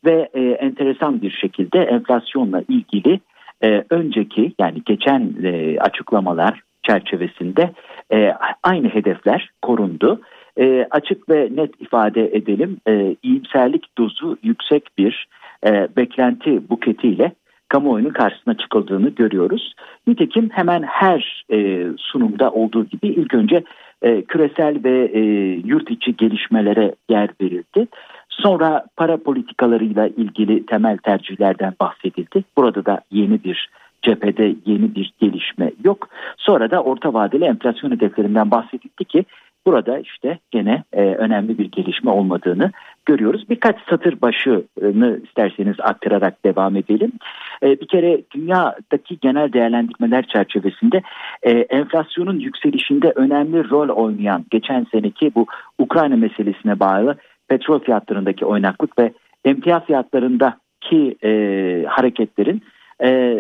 [0.06, 3.20] Ve e, enteresan bir şekilde enflasyonla ilgili
[3.64, 7.72] e, önceki yani geçen e, açıklamalar çerçevesinde
[8.14, 8.34] e,
[8.64, 10.22] aynı hedefler korundu
[10.60, 15.28] e, açık ve net ifade edelim e, iyimserlik dozu yüksek bir
[15.66, 17.32] e, beklenti buketiyle
[17.74, 19.74] kamuoyunun karşısına çıkıldığını görüyoruz.
[20.08, 23.64] Nitekim hemen her e, sunumda olduğu gibi ilk önce
[24.02, 25.20] e, küresel ve e,
[25.66, 27.88] yurt içi gelişmelere yer verildi.
[28.30, 32.44] Sonra para politikalarıyla ilgili temel tercihlerden bahsedildi.
[32.58, 33.70] Burada da yeni bir
[34.02, 36.10] cephede yeni bir gelişme yok.
[36.38, 39.26] Sonra da orta vadeli enflasyon hedeflerinden bahsedildi ki
[39.66, 42.72] Burada işte gene e, önemli bir gelişme olmadığını
[43.06, 43.50] görüyoruz.
[43.50, 47.12] Birkaç satır başını isterseniz aktararak devam edelim.
[47.64, 51.02] E, bir kere dünyadaki genel değerlendirmeler çerçevesinde
[51.44, 55.46] e, enflasyonun yükselişinde önemli rol oynayan geçen seneki bu
[55.80, 59.14] Ukrayna meselesine bağlı petrol fiyatlarındaki oynaklık ve
[59.46, 61.30] emtia fiyatlarındaki e,
[61.88, 62.62] hareketlerin
[63.04, 63.40] e,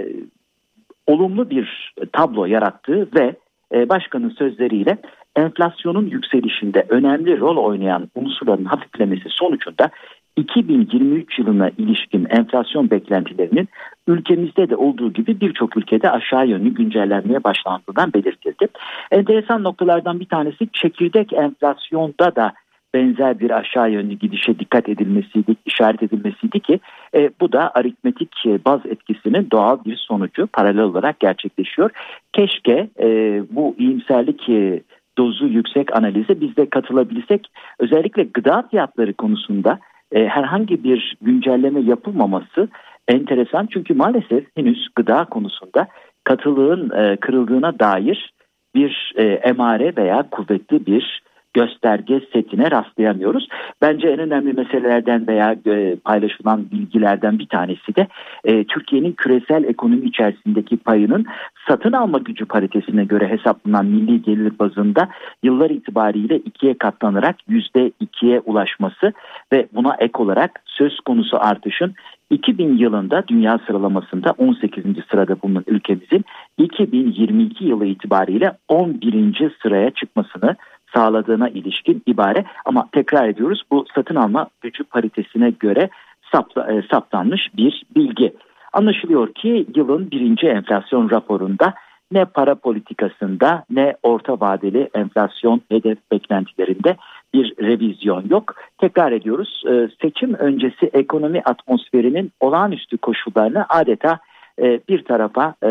[1.08, 3.36] olumlu bir tablo yarattığı ve
[3.74, 4.98] e, başkanın sözleriyle
[5.36, 9.90] enflasyonun yükselişinde önemli rol oynayan unsurların hafiflemesi sonucunda
[10.38, 13.70] 2023 yılına ilişkin enflasyon beklentilerinin
[14.08, 18.68] ülkemizde de olduğu gibi birçok ülkede aşağı yönlü güncellenmeye başlandığından belirtildi.
[19.12, 22.54] Enteresan noktalardan bir tanesi çekirdek enflasyonda da
[22.94, 26.80] benzer bir aşağı yönlü gidişe dikkat edilmesiydi, işaret edilmesiydi ki
[27.16, 28.32] e, bu da aritmetik
[28.66, 31.92] baz etkisinin doğal bir sonucu paralel olarak gerçekleşiyor.
[32.34, 33.08] Keşke e,
[33.50, 34.82] bu iyimserlik e,
[35.18, 37.48] dozu yüksek analize biz de katılabilsek
[37.80, 39.80] özellikle gıda fiyatları konusunda
[40.12, 42.68] e, herhangi bir güncelleme yapılmaması
[43.08, 43.68] enteresan.
[43.74, 45.88] Çünkü maalesef henüz gıda konusunda
[46.24, 48.34] katılığın e, kırıldığına dair
[48.76, 51.22] bir e, emare veya kuvvetli bir
[51.54, 53.48] gösterge setine rastlayamıyoruz.
[53.82, 58.08] Bence en önemli meselelerden veya e, paylaşılan bilgilerden bir tanesi de
[58.44, 61.26] e, Türkiye'nin küresel ekonomi içerisindeki payının
[61.68, 65.10] satın alma gücü paritesine göre hesaplanan milli gelir bazında
[65.44, 69.14] yıllar itibariyle ikiye katlanarak yüzde ikiye ulaşması
[69.54, 71.94] ve buna ek olarak söz konusu artışın
[72.30, 74.84] 2000 yılında dünya sıralamasında 18.
[75.12, 76.26] sırada bulunan ülkemizin
[76.58, 79.52] 2022 yılı itibariyle 11.
[79.62, 80.56] sıraya çıkmasını
[80.94, 85.90] sağladığına ilişkin ibare ama tekrar ediyoruz bu satın alma gücü paritesine göre
[86.32, 88.34] sapla, e, saptanmış bir bilgi.
[88.74, 91.74] Anlaşılıyor ki yılın birinci enflasyon raporunda
[92.12, 96.96] ne para politikasında ne orta vadeli enflasyon hedef beklentilerinde
[97.34, 98.56] bir revizyon yok.
[98.78, 104.20] Tekrar ediyoruz e, seçim öncesi ekonomi atmosferinin olağanüstü koşullarını adeta
[104.62, 105.68] e, bir tarafa e,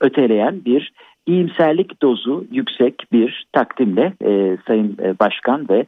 [0.00, 0.92] öteleyen bir
[1.28, 4.12] iyimserlik dozu yüksek bir takdimle
[4.66, 5.86] Sayın Başkan ve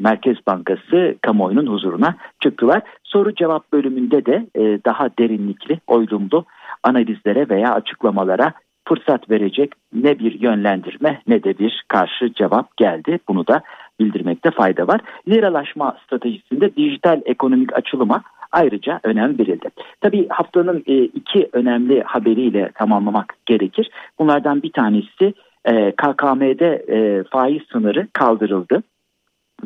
[0.00, 2.82] Merkez Bankası kamuoyunun huzuruna çıktılar.
[3.04, 4.46] Soru cevap bölümünde de
[4.84, 6.44] daha derinlikli, oylumlu
[6.82, 8.52] analizlere veya açıklamalara
[8.88, 13.18] fırsat verecek ne bir yönlendirme ne de bir karşı cevap geldi.
[13.28, 13.62] Bunu da
[14.00, 15.00] bildirmekte fayda var.
[15.28, 18.22] Liralaşma stratejisinde dijital ekonomik açılıma
[18.54, 19.68] ayrıca önem verildi.
[20.00, 23.90] Tabii haftanın e, iki önemli haberiyle tamamlamak gerekir.
[24.18, 25.34] Bunlardan bir tanesi
[25.64, 28.82] e, KKM'de e, faiz sınırı kaldırıldı.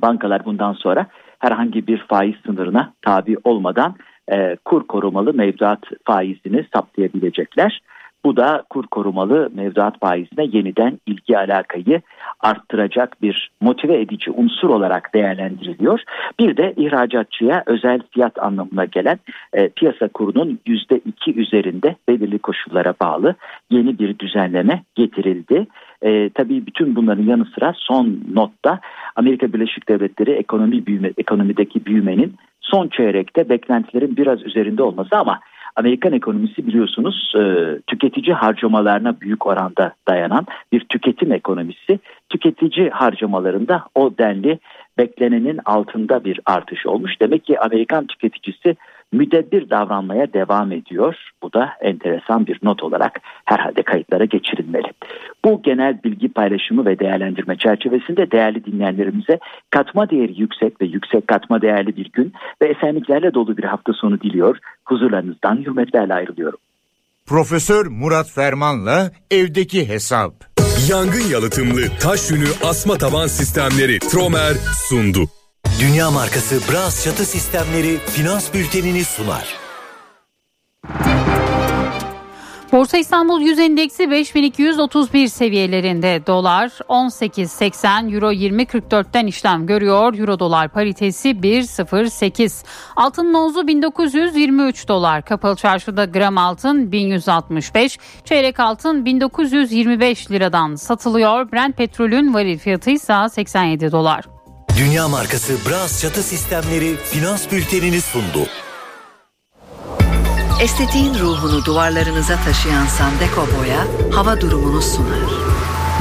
[0.03, 1.07] Bankalar bundan sonra
[1.39, 3.95] herhangi bir faiz sınırına tabi olmadan
[4.65, 7.81] kur korumalı mevduat faizini saptayabilecekler.
[8.25, 12.01] Bu da kur korumalı mevduat faizine yeniden ilgi alakayı
[12.41, 16.01] arttıracak bir motive edici unsur olarak değerlendiriliyor.
[16.41, 19.19] Bir de ihracatçıya özel fiyat anlamına gelen
[19.53, 23.35] e, piyasa kurunun %2 üzerinde belirli koşullara bağlı
[23.71, 25.67] yeni bir düzenleme getirildi.
[26.03, 28.81] E, tabii bütün bunların yanı sıra son notta
[29.17, 35.41] Amerika Birleşik Devletleri ekonomi büyüme, ekonomideki büyümenin son çeyrekte beklentilerin biraz üzerinde olması ama
[35.79, 37.41] Amerikan ekonomisi biliyorsunuz e,
[37.87, 41.99] tüketici harcamalarına büyük oranda dayanan bir tüketim ekonomisi.
[42.31, 44.59] Tüketici harcamalarında o denli
[44.99, 47.21] beklenenin altında bir artış olmuş.
[47.21, 48.77] Demek ki Amerikan tüketicisi
[49.13, 51.15] müdebbir davranmaya devam ediyor.
[51.43, 54.89] Bu da enteresan bir not olarak herhalde kayıtlara geçirilmeli.
[55.45, 59.39] Bu genel bilgi paylaşımı ve değerlendirme çerçevesinde değerli dinleyenlerimize
[59.71, 62.33] katma değeri yüksek ve yüksek katma değerli bir gün
[62.63, 64.59] ve esenliklerle dolu bir hafta sonu diliyor.
[64.85, 66.59] Huzurlarınızdan hürmetlerle ayrılıyorum.
[67.27, 70.33] Profesör Murat Ferman'la evdeki hesap.
[70.91, 74.55] Yangın yalıtımlı taş yünü asma taban sistemleri Tromer
[74.89, 75.38] sundu.
[75.81, 79.55] Dünya markası Bras çatı sistemleri finans bültenini sunar.
[82.73, 90.15] Borsa İstanbul Yüz Endeksi 5231 seviyelerinde dolar 18.80 euro 20.44'ten işlem görüyor.
[90.19, 92.65] Euro dolar paritesi 1.08.
[92.97, 95.25] Altın nozu 1923 dolar.
[95.25, 97.99] Kapalı çarşıda gram altın 1165.
[98.25, 101.53] Çeyrek altın 1925 liradan satılıyor.
[101.53, 104.38] Brent petrolün varil fiyatı ise 87 dolar.
[104.79, 108.47] Dünya markası Bras çatı sistemleri finans bültenini sundu.
[110.61, 115.31] Estetiğin ruhunu duvarlarınıza taşıyan Sandeko Boya hava durumunu sunar.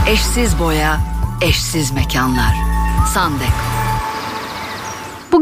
[0.08, 1.00] Eşsiz boya,
[1.42, 2.54] eşsiz mekanlar.
[3.14, 3.77] Sandeko.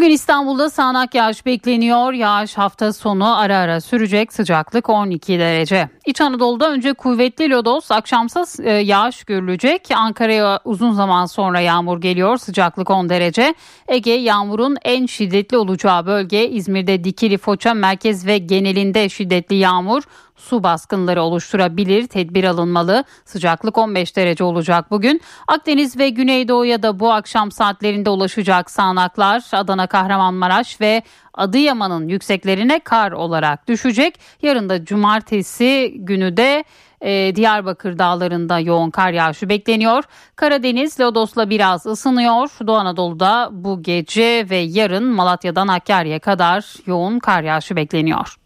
[0.06, 2.14] Bugün İstanbul'da sağanak yağış bekleniyor.
[2.14, 4.34] Yağış hafta sonu ara ara sürecek.
[4.34, 5.90] Sıcaklık 12 derece.
[6.06, 9.82] İç Anadolu'da önce kuvvetli lodos, akşamsa e, yağış görülecek.
[9.96, 12.38] Ankara'ya uzun zaman sonra yağmur geliyor.
[12.38, 13.56] Sıcaklık 10 derece.
[13.88, 16.50] Ege yağmurun en şiddetli olacağı bölge.
[16.50, 20.04] İzmir'de Dikili, Foça, merkez ve genelinde şiddetli yağmur
[20.36, 22.08] su baskınları oluşturabilir.
[22.08, 23.04] Tedbir alınmalı.
[23.26, 25.22] Sıcaklık 15 derece olacak bugün.
[25.48, 33.12] Akdeniz ve Güneydoğu'ya da bu akşam saatlerinde ulaşacak sağanaklar Adana, Kahramanmaraş ve Adıyaman'ın yükseklerine kar
[33.12, 34.20] olarak düşecek.
[34.42, 36.64] Yarın da cumartesi günü de
[37.02, 40.04] e, Diyarbakır dağlarında yoğun kar yağışı bekleniyor.
[40.36, 42.50] Karadeniz Lodos'la biraz ısınıyor.
[42.68, 48.45] Doğu Anadolu'da bu gece ve yarın Malatya'dan Hakkari'ye kadar yoğun kar yağışı bekleniyor.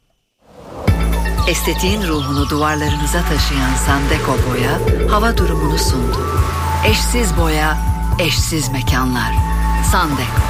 [1.49, 4.79] Estetiğin ruhunu duvarlarınıza taşıyan Sandeko Boya
[5.11, 6.17] hava durumunu sundu.
[6.87, 7.77] Eşsiz boya,
[8.19, 9.33] eşsiz mekanlar.
[9.91, 10.41] Sandeko.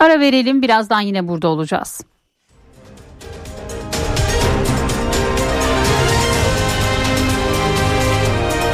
[0.00, 2.00] Ara verelim birazdan yine burada olacağız.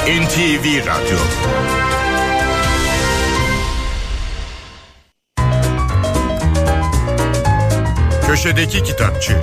[0.07, 1.19] NTV Radyo
[8.27, 9.41] Köşedeki Kitapçı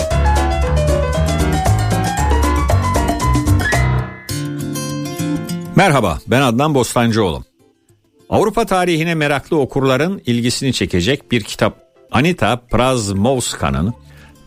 [5.76, 7.44] Merhaba ben Adnan Bostancıoğlu.
[8.30, 11.78] Avrupa tarihine meraklı okurların ilgisini çekecek bir kitap.
[12.12, 13.94] Anita Prazmowska'nın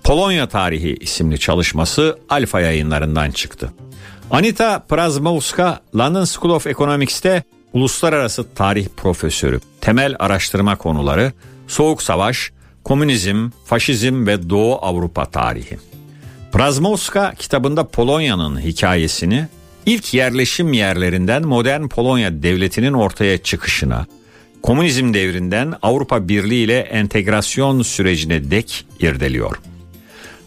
[0.05, 3.73] Polonya Tarihi isimli çalışması Alfa yayınlarından çıktı.
[4.31, 9.61] Anita Prazmowska London School of Economics'te uluslararası tarih profesörü.
[9.81, 11.33] Temel araştırma konuları
[11.69, 12.53] Soğuk Savaş,
[12.85, 15.79] Komünizm, Faşizm ve Doğu Avrupa tarihi.
[16.53, 19.49] Prazmowska kitabında Polonya'nın hikayesini
[19.87, 24.07] ilk yerleşim yerlerinden modern Polonya devletinin ortaya çıkışına,
[24.63, 29.57] komünizm devrinden Avrupa Birliği ile entegrasyon sürecine dek irdeliyor.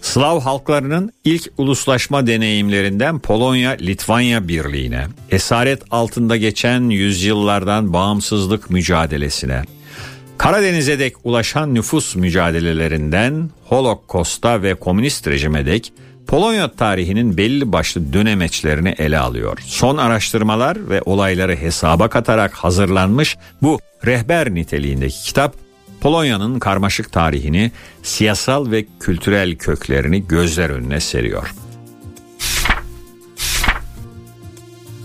[0.02, 9.64] Slav halklarının ilk uluslaşma deneyimlerinden Polonya-Litvanya Birliği'ne, esaret altında geçen yüzyıllardan bağımsızlık mücadelesine,
[10.38, 15.94] Karadeniz'e dek ulaşan nüfus mücadelelerinden Holocaust'a ve komünist rejime dek
[16.30, 19.60] Polonya tarihinin belli başlı dönemeçlerini ele alıyor.
[19.66, 25.56] Son araştırmalar ve olayları hesaba katarak hazırlanmış bu rehber niteliğindeki kitap
[26.02, 27.72] Polonya'nın karmaşık tarihini,
[28.04, 31.54] siyasal ve kültürel köklerini gözler önüne seriyor.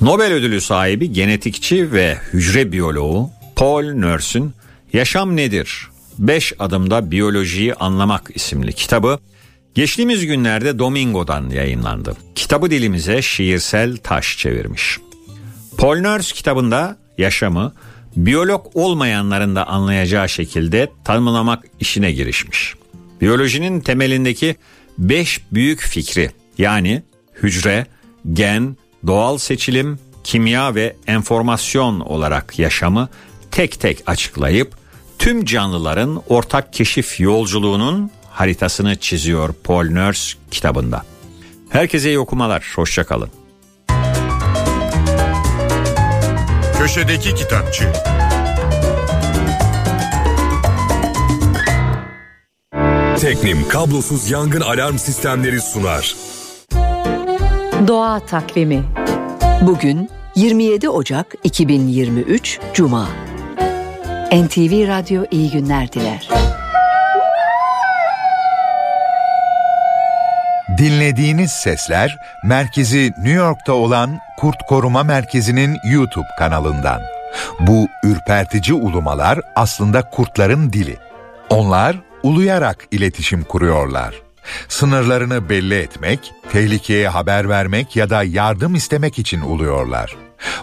[0.01, 4.53] Nobel ödülü sahibi genetikçi ve hücre biyoloğu Paul Nurse'ün
[4.93, 5.89] Yaşam Nedir?
[6.19, 9.19] 5 adımda biyolojiyi anlamak isimli kitabı
[9.75, 12.17] geçtiğimiz günlerde Domingo'dan yayınlandı.
[12.35, 14.99] Kitabı dilimize şiirsel taş çevirmiş.
[15.79, 17.73] Paul Nurse kitabında yaşamı
[18.17, 22.75] biyolog olmayanların da anlayacağı şekilde tanımlamak işine girişmiş.
[23.21, 24.57] Biyolojinin temelindeki
[24.99, 27.03] 5 büyük fikri yani
[27.43, 27.87] hücre,
[28.33, 33.09] gen, doğal seçilim, kimya ve enformasyon olarak yaşamı
[33.51, 34.77] tek tek açıklayıp
[35.19, 41.03] tüm canlıların ortak keşif yolculuğunun haritasını çiziyor Paul Nurse kitabında.
[41.71, 43.31] Herkese iyi okumalar, hoşçakalın.
[46.79, 47.93] Köşedeki Kitapçı
[53.21, 56.15] Teknim kablosuz yangın alarm sistemleri sunar.
[57.89, 58.85] Doğa takvimi.
[59.63, 63.09] Bugün 27 Ocak 2023 Cuma.
[64.33, 66.29] NTV Radyo iyi günler diler.
[70.79, 77.03] Dinlediğiniz sesler merkezi New York'ta olan Kurt Koruma Merkezi'nin YouTube kanalından.
[77.61, 80.97] Bu ürpertici ulumalar aslında kurtların dili.
[81.51, 84.15] Onlar uluyarak iletişim kuruyorlar.
[84.69, 90.17] Sınırlarını belli etmek, tehlikeye haber vermek ya da yardım istemek için uluyorlar.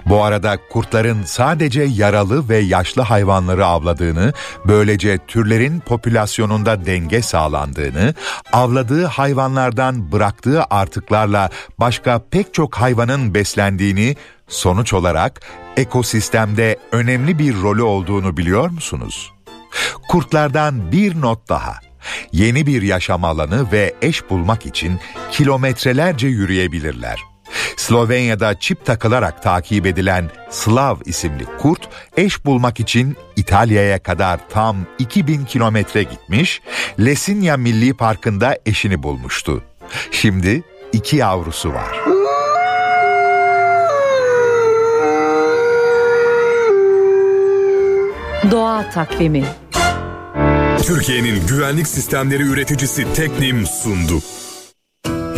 [0.06, 4.34] Bu arada kurtların sadece yaralı ve yaşlı hayvanları avladığını,
[4.66, 8.14] böylece türlerin popülasyonunda denge sağlandığını,
[8.54, 11.50] avladığı hayvanlardan bıraktığı artıklarla
[11.80, 14.16] başka pek çok hayvanın beslendiğini,
[14.48, 15.42] sonuç olarak
[15.78, 19.32] ekosistemde önemli bir rolü olduğunu biliyor musunuz?
[20.08, 21.74] Kurtlardan bir not daha.
[22.32, 25.00] Yeni bir yaşam alanı ve eş bulmak için
[25.32, 27.31] kilometrelerce yürüyebilirler.
[27.78, 35.46] Slovenya'da çip takılarak takip edilen Slav isimli kurt eş bulmak için İtalya'ya kadar tam 2000
[35.46, 36.62] kilometre gitmiş,
[37.00, 39.64] Lesinya Milli Parkı'nda eşini bulmuştu.
[40.12, 41.98] Şimdi iki yavrusu var.
[48.52, 49.44] Doğa takvimi.
[50.84, 54.22] Türkiye'nin güvenlik sistemleri üreticisi Teknim sundu.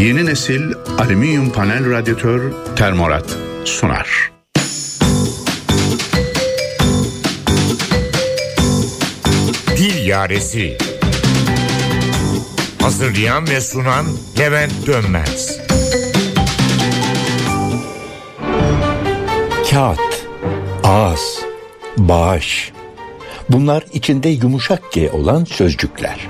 [0.03, 0.61] Yeni nesil
[0.99, 4.31] alüminyum panel radyatör Termorat sunar.
[9.77, 10.77] Dil Yaresi
[12.81, 14.05] Hazırlayan ve sunan
[14.39, 15.59] Levent Dönmez
[19.69, 20.27] Kağıt,
[20.83, 21.39] ağız,
[21.97, 22.71] bağış.
[23.49, 26.27] Bunlar içinde yumuşak G olan sözcükler.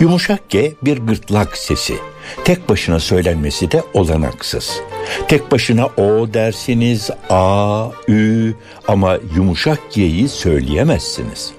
[0.00, 2.09] Yumuşak G bir gırtlak sesi.
[2.44, 4.80] Tek başına söylenmesi de olanaksız.
[5.28, 8.54] Tek başına o dersiniz, a, ü
[8.88, 11.50] ama yumuşak G'yi söyleyemezsiniz.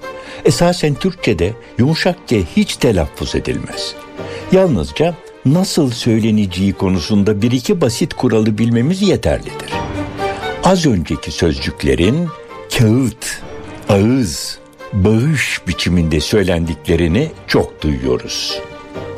[0.44, 3.94] Esasen Türkçe'de yumuşak G hiç telaffuz edilmez.
[4.52, 5.14] Yalnızca
[5.46, 9.72] nasıl söyleneceği konusunda bir iki basit kuralı bilmemiz yeterlidir.
[10.64, 12.28] Az önceki sözcüklerin
[12.78, 13.42] kağıt,
[13.88, 14.58] ağız,
[14.92, 18.60] bağış biçiminde söylendiklerini çok duyuyoruz.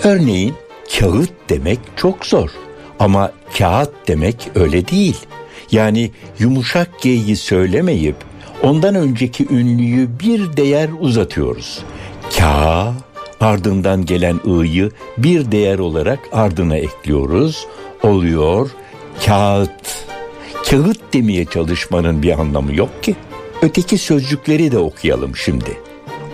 [0.04, 0.54] Örneğin
[0.98, 2.50] kağıt demek çok zor
[2.98, 5.16] ama kağıt demek öyle değil.
[5.72, 8.16] Yani yumuşak G'yi söylemeyip
[8.62, 11.82] ondan önceki ünlüyü bir değer uzatıyoruz.
[12.38, 12.94] Ka
[13.40, 17.66] ardından gelen ı'yı bir değer olarak ardına ekliyoruz.
[18.02, 18.70] Oluyor
[19.26, 20.04] kağıt.
[20.70, 23.16] Kağıt demeye çalışmanın bir anlamı yok ki.
[23.62, 25.78] Öteki sözcükleri de okuyalım şimdi.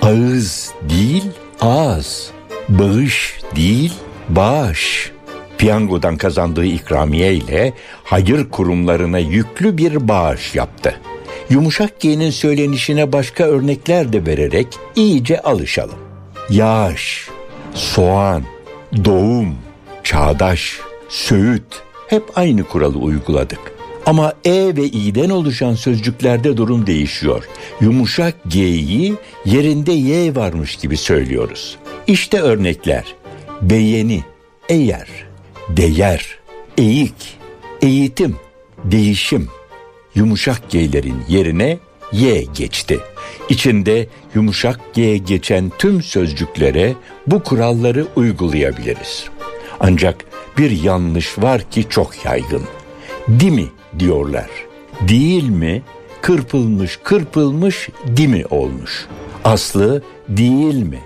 [0.02, 1.24] Ağız değil,
[1.61, 2.30] ağız.
[2.68, 3.92] Bağış değil,
[4.36, 5.12] bağış.
[5.58, 7.72] Piyangodan kazandığı ikramiye ile
[8.04, 11.00] hayır kurumlarına yüklü bir bağış yaptı.
[11.50, 14.66] Yumuşak G'nin söylenişine başka örnekler de vererek
[14.96, 15.98] iyice alışalım.
[16.50, 17.28] Yağış,
[17.74, 18.42] soğan,
[19.04, 19.54] doğum,
[20.04, 23.60] çağdaş, söğüt hep aynı kuralı uyguladık.
[24.06, 27.44] Ama E ve İ'den oluşan sözcüklerde durum değişiyor.
[27.80, 29.14] Yumuşak G'yi
[29.44, 31.76] yerinde Y varmış gibi söylüyoruz.
[32.06, 33.19] İşte örnekler.
[33.62, 34.24] Beğeni,
[34.68, 35.08] eğer,
[35.68, 36.38] değer,
[36.78, 37.38] eğik,
[37.82, 38.36] eğitim,
[38.84, 39.48] değişim.
[40.14, 41.78] Yumuşak G'lerin yerine
[42.12, 42.98] Y geçti.
[43.48, 46.94] İçinde yumuşak G geçen tüm sözcüklere
[47.26, 49.24] bu kuralları uygulayabiliriz.
[49.80, 50.24] Ancak
[50.58, 52.62] bir yanlış var ki çok yaygın.
[53.40, 53.66] Di mi
[53.98, 54.50] diyorlar.
[55.08, 55.82] Değil mi
[56.22, 59.06] kırpılmış kırpılmış di mi olmuş.
[59.44, 61.00] Aslı değil mi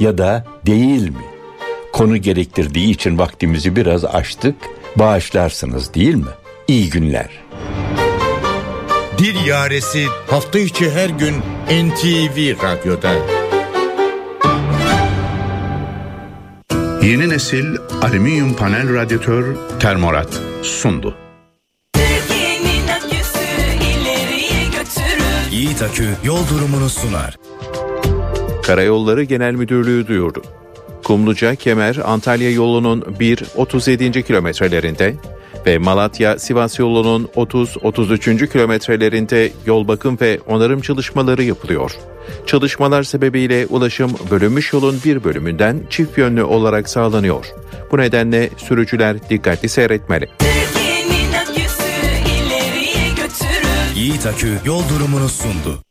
[0.00, 1.35] ya da değil mi?
[1.96, 4.54] Konu gerektirdiği için vaktimizi biraz açtık.
[4.96, 6.30] Bağışlarsınız değil mi?
[6.68, 7.30] İyi günler.
[9.18, 11.34] Dil Yaresi hafta içi her gün
[11.70, 13.12] NTV Radyo'da.
[17.02, 21.16] Yeni nesil alüminyum panel radyatör termorat sundu.
[25.50, 27.36] Yiğit Akü yol durumunu sunar.
[28.62, 30.42] Karayolları Genel Müdürlüğü duyurdu.
[31.06, 34.22] Kumluca Kemer Antalya yolunun 1-37.
[34.22, 35.14] kilometrelerinde
[35.66, 38.48] ve Malatya Sivas yolunun 30-33.
[38.52, 41.92] kilometrelerinde yol bakım ve onarım çalışmaları yapılıyor.
[42.46, 47.46] Çalışmalar sebebiyle ulaşım bölünmüş yolun bir bölümünden çift yönlü olarak sağlanıyor.
[47.92, 50.28] Bu nedenle sürücüler dikkatli seyretmeli.
[53.94, 55.82] Yiğit Akü yol durumunu sundu.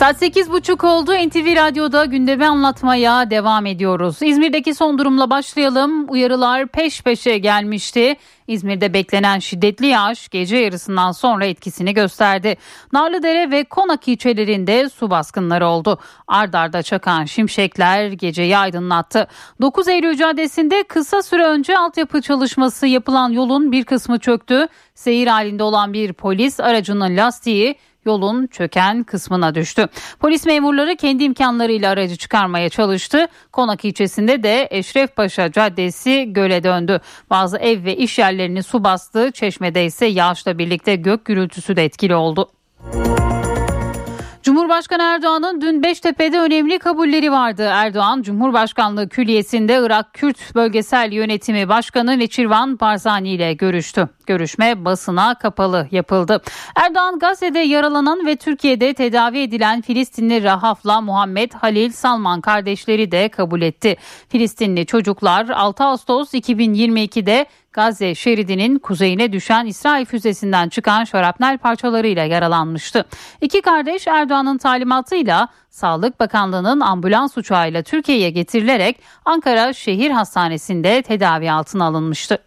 [0.00, 1.12] Saat 8.30 oldu.
[1.12, 4.16] NTV Radyo'da gündemi anlatmaya devam ediyoruz.
[4.22, 6.10] İzmir'deki son durumla başlayalım.
[6.10, 8.16] Uyarılar peş peşe gelmişti.
[8.46, 12.56] İzmir'de beklenen şiddetli yağış gece yarısından sonra etkisini gösterdi.
[12.92, 15.98] Narlıdere ve Konak ilçelerinde su baskınları oldu.
[16.26, 19.28] Ard arda çakan şimşekler geceyi aydınlattı.
[19.60, 24.68] 9 Eylül Caddesi'nde kısa süre önce altyapı çalışması yapılan yolun bir kısmı çöktü.
[24.94, 29.88] Seyir halinde olan bir polis aracının lastiği yolun çöken kısmına düştü.
[30.20, 33.26] Polis memurları kendi imkanlarıyla aracı çıkarmaya çalıştı.
[33.52, 37.00] Konak ilçesinde de Eşrefpaşa Caddesi göle döndü.
[37.30, 39.30] Bazı ev ve iş yerlerini su bastı.
[39.30, 42.50] Çeşmede ise yağışla birlikte gök gürültüsü de etkili oldu.
[44.42, 47.68] Cumhurbaşkanı Erdoğan'ın dün Beştepe'de önemli kabulleri vardı.
[47.72, 54.08] Erdoğan, Cumhurbaşkanlığı Külliyesi'nde Irak Kürt Bölgesel Yönetimi Başkanı Neçirvan Barzani ile görüştü.
[54.26, 56.42] Görüşme basına kapalı yapıldı.
[56.76, 63.62] Erdoğan Gazze'de yaralanan ve Türkiye'de tedavi edilen Filistinli Rahaf'la Muhammed Halil Salman kardeşleri de kabul
[63.62, 63.96] etti.
[64.28, 73.04] Filistinli çocuklar 6 Ağustos 2022'de Gazze şeridinin kuzeyine düşen İsrail füzesinden çıkan şarapnel parçalarıyla yaralanmıştı.
[73.40, 81.84] İki kardeş Erdoğan'ın talimatıyla Sağlık Bakanlığı'nın ambulans uçağıyla Türkiye'ye getirilerek Ankara Şehir Hastanesi'nde tedavi altına
[81.84, 82.38] alınmıştı.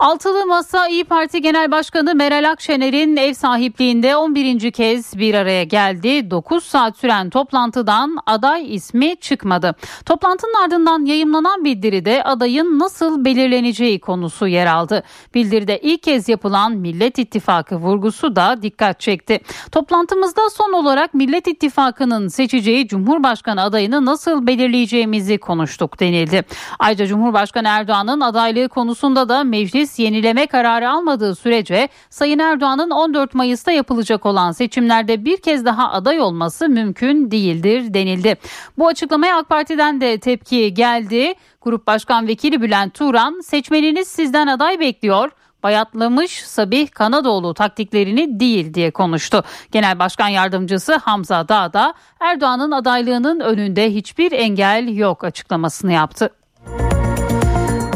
[0.00, 4.70] Altılı Masa İyi Parti Genel Başkanı Meral Akşener'in ev sahipliğinde 11.
[4.72, 6.30] kez bir araya geldi.
[6.30, 9.74] 9 saat süren toplantıdan aday ismi çıkmadı.
[10.06, 15.02] Toplantının ardından yayımlanan bildiride adayın nasıl belirleneceği konusu yer aldı.
[15.34, 19.40] Bildiride ilk kez yapılan Millet İttifakı vurgusu da dikkat çekti.
[19.72, 26.44] Toplantımızda son olarak Millet İttifakı'nın seçeceği Cumhurbaşkanı adayını nasıl belirleyeceğimizi konuştuk denildi.
[26.78, 33.72] Ayrıca Cumhurbaşkanı Erdoğan'ın adaylığı konusunda da meclis yenileme kararı almadığı sürece Sayın Erdoğan'ın 14 Mayıs'ta
[33.72, 38.36] yapılacak olan seçimlerde bir kez daha aday olması mümkün değildir denildi.
[38.78, 41.34] Bu açıklamaya AK Parti'den de tepki geldi.
[41.62, 45.30] Grup Başkan Vekili Bülent Turan seçmeniniz sizden aday bekliyor
[45.62, 49.44] bayatlamış Sabih Kanadoğlu taktiklerini değil diye konuştu.
[49.72, 56.30] Genel Başkan Yardımcısı Hamza Dağda Erdoğan'ın adaylığının önünde hiçbir engel yok açıklamasını yaptı.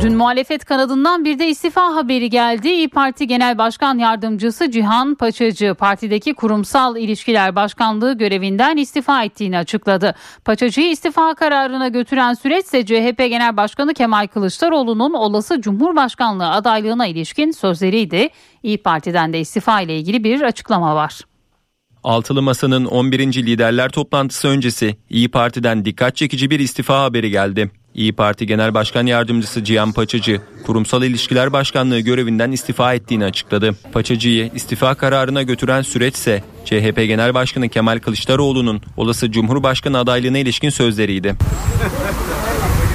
[0.04, 2.68] Dün muhalefet kanadından bir de istifa haberi geldi.
[2.68, 10.14] İyi Parti Genel Başkan Yardımcısı Cihan Paçacı partideki kurumsal ilişkiler başkanlığı görevinden istifa ettiğini açıkladı.
[10.44, 18.28] Paçacı'yı istifa kararına götüren süreç CHP Genel Başkanı Kemal Kılıçdaroğlu'nun olası Cumhurbaşkanlığı adaylığına ilişkin sözleriydi.
[18.62, 21.20] İyi Parti'den de istifa ile ilgili bir açıklama var.
[22.02, 23.18] Altılı Masa'nın 11.
[23.18, 27.70] liderler toplantısı öncesi İyi Parti'den dikkat çekici bir istifa haberi geldi.
[27.94, 33.74] İyi Parti Genel Başkan Yardımcısı Cihan Paçacı, Kurumsal İlişkiler Başkanlığı görevinden istifa ettiğini açıkladı.
[33.92, 41.34] Paçacı'yı istifa kararına götüren süreçse CHP Genel Başkanı Kemal Kılıçdaroğlu'nun olası Cumhurbaşkanı adaylığına ilişkin sözleriydi.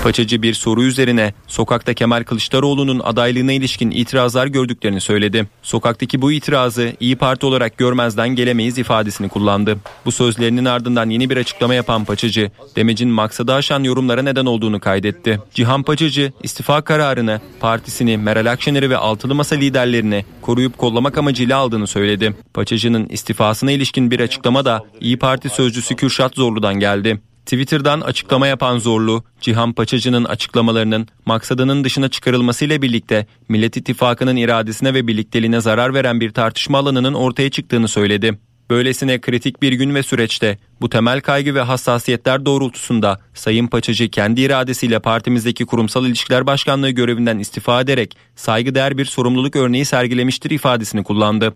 [0.04, 5.48] Paçacı bir soru üzerine sokakta Kemal Kılıçdaroğlu'nun adaylığına ilişkin itirazlar gördüklerini söyledi.
[5.62, 9.78] Sokaktaki bu itirazı İyi Parti olarak görmezden gelemeyiz ifadesini kullandı.
[10.06, 15.40] Bu sözlerinin ardından yeni bir açıklama yapan Paçacı, demecin maksadı aşan yorumlara neden olduğunu kaydetti.
[15.54, 21.88] Cihan Paçacı istifa kararını partisini, Meral Akşener'i ve altılı masa liderlerini koruyup kollamak amacıyla aldığını
[21.88, 22.36] söyledi.
[22.54, 27.22] Paçacı'nın istifasına ilişkin bir açıklama da İyi Parti sözcüsü Kürşat Zorlu'dan geldi.
[27.50, 35.08] Twitter'dan açıklama yapan Zorlu, Cihan Paçacı'nın açıklamalarının maksadının dışına çıkarılmasıyla birlikte Millet İttifakı'nın iradesine ve
[35.08, 38.40] birlikteliğine zarar veren bir tartışma alanının ortaya çıktığını söyledi.
[38.70, 44.42] Böylesine kritik bir gün ve süreçte bu temel kaygı ve hassasiyetler doğrultusunda Sayın Paçacı kendi
[44.42, 51.54] iradesiyle partimizdeki kurumsal ilişkiler başkanlığı görevinden istifa ederek saygıdeğer bir sorumluluk örneği sergilemiştir ifadesini kullandı.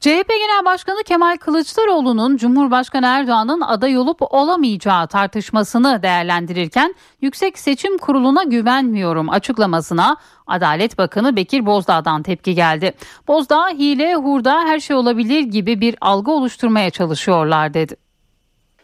[0.00, 8.42] CHP Genel Başkanı Kemal Kılıçdaroğlu'nun Cumhurbaşkanı Erdoğan'ın aday olup olamayacağı tartışmasını değerlendirirken Yüksek Seçim Kurulu'na
[8.42, 10.16] güvenmiyorum açıklamasına
[10.46, 12.92] Adalet Bakanı Bekir Bozdağ'dan tepki geldi.
[13.28, 17.96] Bozdağ hile, hurda her şey olabilir gibi bir algı oluşturmaya çalışıyorlar dedi.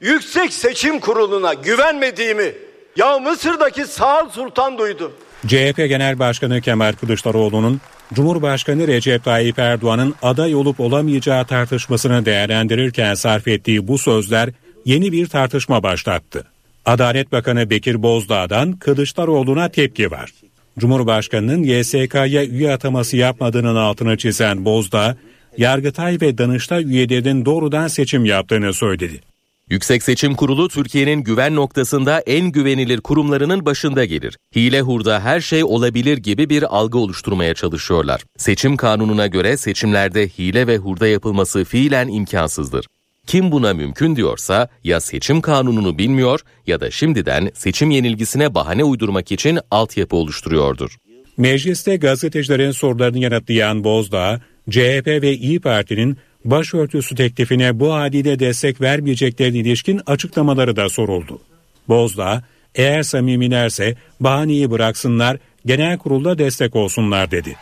[0.00, 2.54] Yüksek Seçim Kurulu'na güvenmediğimi
[2.96, 5.12] ya Mısır'daki Sağ Sultan duydu.
[5.46, 7.80] CHP Genel Başkanı Kemal Kılıçdaroğlu'nun
[8.14, 14.50] Cumhurbaşkanı Recep Tayyip Erdoğan'ın aday olup olamayacağı tartışmasını değerlendirirken sarf ettiği bu sözler
[14.84, 16.44] yeni bir tartışma başlattı.
[16.86, 20.30] Adalet Bakanı Bekir Bozdağ'dan Kılıçdaroğlu'na tepki var.
[20.78, 25.16] Cumhurbaşkanının YSK'ya üye ataması yapmadığının altını çizen Bozdağ,
[25.58, 29.29] Yargıtay ve Danıştay üyelerinin doğrudan seçim yaptığını söyledi.
[29.70, 34.38] Yüksek Seçim Kurulu Türkiye'nin güven noktasında en güvenilir kurumlarının başında gelir.
[34.56, 38.22] Hile hurda her şey olabilir gibi bir algı oluşturmaya çalışıyorlar.
[38.36, 42.86] Seçim kanununa göre seçimlerde hile ve hurda yapılması fiilen imkansızdır.
[43.26, 49.32] Kim buna mümkün diyorsa ya seçim kanununu bilmiyor ya da şimdiden seçim yenilgisine bahane uydurmak
[49.32, 50.96] için altyapı oluşturuyordur.
[51.36, 54.40] Mecliste gazetecilerin sorularını yanıtlayan Bozdağ,
[54.70, 61.38] CHP ve İyi Parti'nin başörtüsü teklifine bu haliyle destek vermeyeceklerine ilişkin açıklamaları da soruldu.
[61.88, 62.42] Bozdağ,
[62.74, 65.36] eğer samimilerse bahaneyi bıraksınlar,
[65.66, 67.56] genel kurulda destek olsunlar dedi.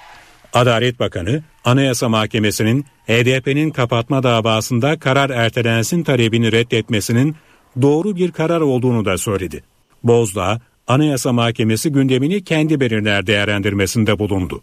[0.52, 7.36] Adalet Bakanı, Anayasa Mahkemesi'nin HDP'nin kapatma davasında karar ertelensin talebini reddetmesinin
[7.82, 9.62] doğru bir karar olduğunu da söyledi.
[10.04, 14.62] Bozdağ, Anayasa Mahkemesi gündemini kendi belirler değerlendirmesinde bulundu.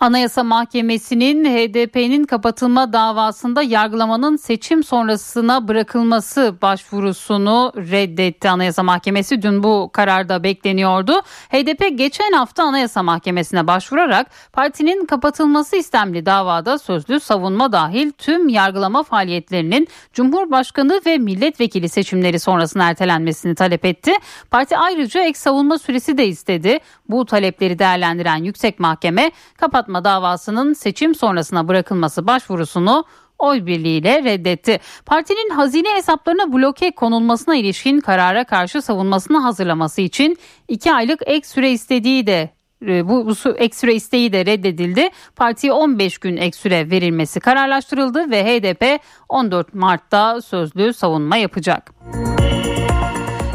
[0.00, 8.50] Anayasa Mahkemesi'nin HDP'nin kapatılma davasında yargılamanın seçim sonrasına bırakılması başvurusunu reddetti.
[8.50, 11.12] Anayasa Mahkemesi dün bu kararda bekleniyordu.
[11.48, 19.02] HDP geçen hafta Anayasa Mahkemesi'ne başvurarak partinin kapatılması istemli davada sözlü savunma dahil tüm yargılama
[19.02, 24.12] faaliyetlerinin Cumhurbaşkanı ve milletvekili seçimleri sonrasına ertelenmesini talep etti.
[24.50, 26.78] Parti ayrıca ek savunma süresi de istedi.
[27.08, 33.04] Bu talepleri değerlendiren Yüksek Mahkeme kapatma davasının seçim sonrasına bırakılması başvurusunu
[33.38, 34.80] oy birliğiyle reddetti.
[35.06, 40.36] Partinin hazine hesaplarına bloke konulmasına ilişkin karara karşı savunmasını hazırlaması için
[40.68, 42.50] iki aylık ek süre istediği de
[42.86, 45.08] e, bu, bu ek süre isteği de reddedildi.
[45.36, 51.92] Partiye 15 gün ek süre verilmesi kararlaştırıldı ve HDP 14 Mart'ta sözlü savunma yapacak.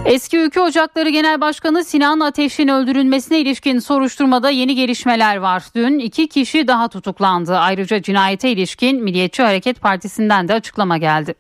[0.06, 5.64] Eski Ülke Ocakları Genel Başkanı Sinan Ateş'in öldürülmesine ilişkin soruşturmada yeni gelişmeler var.
[5.76, 7.58] Dün iki kişi daha tutuklandı.
[7.58, 11.34] Ayrıca cinayete ilişkin Milliyetçi Hareket Partisi'nden de açıklama geldi.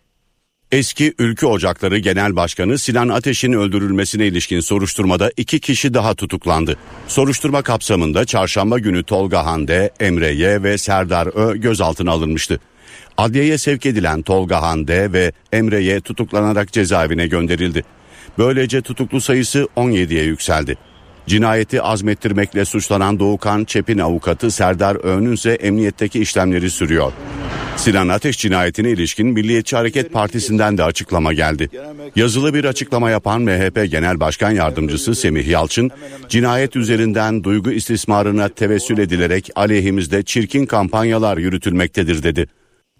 [0.71, 6.77] Eski Ülke Ocakları Genel Başkanı Sinan Ateş'in öldürülmesine ilişkin soruşturmada iki kişi daha tutuklandı.
[7.07, 12.59] Soruşturma kapsamında çarşamba günü Tolga Hande, Emre Y ve Serdar Ö gözaltına alınmıştı.
[13.17, 17.83] Adliyeye sevk edilen Tolga Hande ve Emre Y tutuklanarak cezaevine gönderildi.
[18.37, 20.77] Böylece tutuklu sayısı 17'ye yükseldi.
[21.27, 27.11] Cinayeti azmettirmekle suçlanan Doğukan Çepin avukatı Serdar Öğün'ün ise emniyetteki işlemleri sürüyor.
[27.77, 31.69] Sinan Ateş cinayetine ilişkin Milliyetçi Hareket Partisi'nden de açıklama geldi.
[32.15, 35.91] Yazılı bir açıklama yapan MHP Genel Başkan Yardımcısı Semih Yalçın,
[36.29, 42.47] cinayet üzerinden duygu istismarına tevessül edilerek aleyhimizde çirkin kampanyalar yürütülmektedir dedi.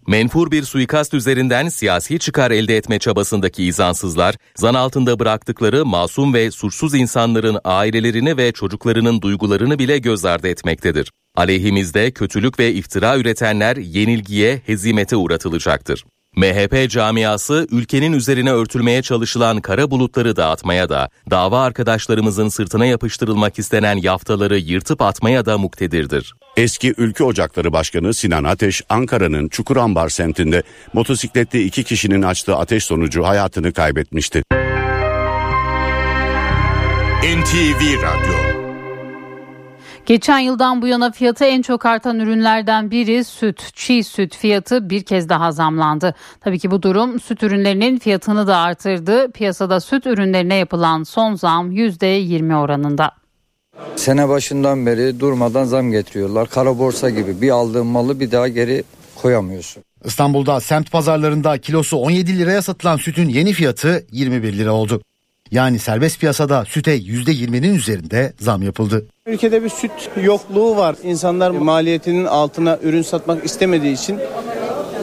[0.08, 6.52] Menfur bir suikast üzerinden siyasi çıkar elde etme çabasındaki izansızlar, zan altında bıraktıkları masum ve
[6.52, 11.12] suçsuz insanların ailelerini ve çocuklarının duygularını bile göz ardı etmektedir.
[11.36, 16.06] Aleyhimizde kötülük ve iftira üretenler yenilgiye, hezimete uğratılacaktır.
[16.36, 23.98] MHP camiası ülkenin üzerine örtülmeye çalışılan kara bulutları dağıtmaya da, dava arkadaşlarımızın sırtına yapıştırılmak istenen
[23.98, 26.34] yaftaları yırtıp atmaya da muktedirdir.
[26.58, 33.24] Eski Ülke Ocakları Başkanı Sinan Ateş, Ankara'nın Çukurambar semtinde motosikletli iki kişinin açtığı ateş sonucu
[33.24, 34.44] hayatını kaybetmişti.
[37.24, 38.53] NTV Radyo
[40.06, 43.70] Geçen yıldan bu yana fiyatı en çok artan ürünlerden biri süt.
[43.74, 46.16] Çiğ süt fiyatı bir kez daha zamlandı.
[46.42, 49.32] Tabii ki bu durum süt ürünlerinin fiyatını da artırdı.
[49.32, 53.12] Piyasada süt ürünlerine yapılan son zam %20 oranında.
[53.96, 56.50] Sene başından beri durmadan zam getiriyorlar.
[56.50, 58.84] Kara borsa gibi bir aldığın malı bir daha geri
[59.16, 59.84] koyamıyorsun.
[60.06, 65.02] İstanbul'da semt pazarlarında kilosu 17 liraya satılan sütün yeni fiyatı 21 lira oldu.
[65.54, 69.08] Yani serbest piyasada süte %20'nin üzerinde zam yapıldı.
[69.26, 69.92] Ülkede bir süt
[70.24, 70.96] yokluğu var.
[71.04, 74.20] İnsanlar maliyetinin altına ürün satmak istemediği için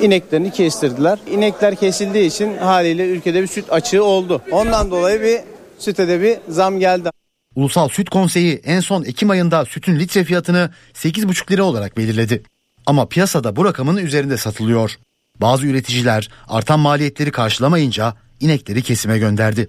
[0.02, 1.18] ineklerini kestirdiler.
[1.31, 4.43] İnekler kesildiği için haliyle ülkede bir süt açığı oldu.
[4.51, 5.40] Ondan dolayı bir
[5.78, 7.10] süte de bir zam geldi.
[7.55, 12.43] Ulusal Süt Konseyi en son Ekim ayında sütün litre fiyatını 8,5 lira olarak belirledi.
[12.86, 14.97] Ama piyasada bu rakamın üzerinde satılıyor.
[15.40, 19.68] Bazı üreticiler artan maliyetleri karşılamayınca inekleri kesime gönderdi.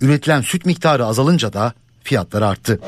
[0.00, 1.72] Üretilen süt miktarı azalınca da
[2.04, 2.80] fiyatlar arttı.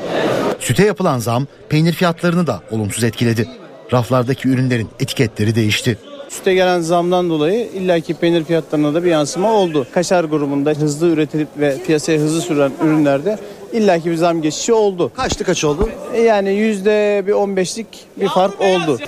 [0.59, 3.47] Süte yapılan zam peynir fiyatlarını da olumsuz etkiledi.
[3.93, 5.97] Raflardaki ürünlerin etiketleri değişti.
[6.29, 9.87] Süte gelen zamdan dolayı illaki peynir fiyatlarına da bir yansıma oldu.
[9.93, 13.39] Kaşar grubunda hızlı üretilip ve piyasaya hızlı süren ürünlerde
[13.73, 15.11] illaki bir zam geçişi oldu.
[15.15, 15.89] Kaçtı kaç oldu?
[16.13, 17.87] E Yani yüzde bir 15'lik
[18.19, 18.99] bir fark oldu.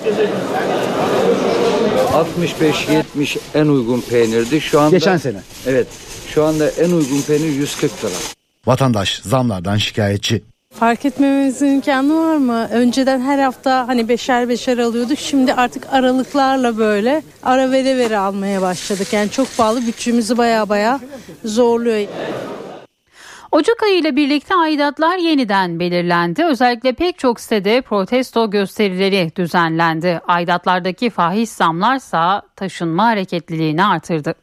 [3.16, 4.60] 65-70 en uygun peynirdi.
[4.60, 5.38] Şu anda Geçen sene.
[5.66, 5.86] Evet.
[6.34, 8.12] Şu anda en uygun peynir 140 lira.
[8.66, 10.42] Vatandaş zamlardan şikayetçi.
[10.72, 12.68] Fark etmememizin imkanı var mı?
[12.72, 15.18] Önceden her hafta hani beşer beşer alıyorduk.
[15.18, 19.12] Şimdi artık aralıklarla böyle ara vere vere almaya başladık.
[19.12, 21.00] Yani çok pahalı bütçemizi baya baya
[21.44, 22.08] zorluyor.
[23.52, 26.44] Ocak ayı ile birlikte aidatlar yeniden belirlendi.
[26.44, 30.20] Özellikle pek çok sitede protesto gösterileri düzenlendi.
[30.28, 34.34] Aidatlardaki fahiş zamlarsa taşınma hareketliliğini artırdı.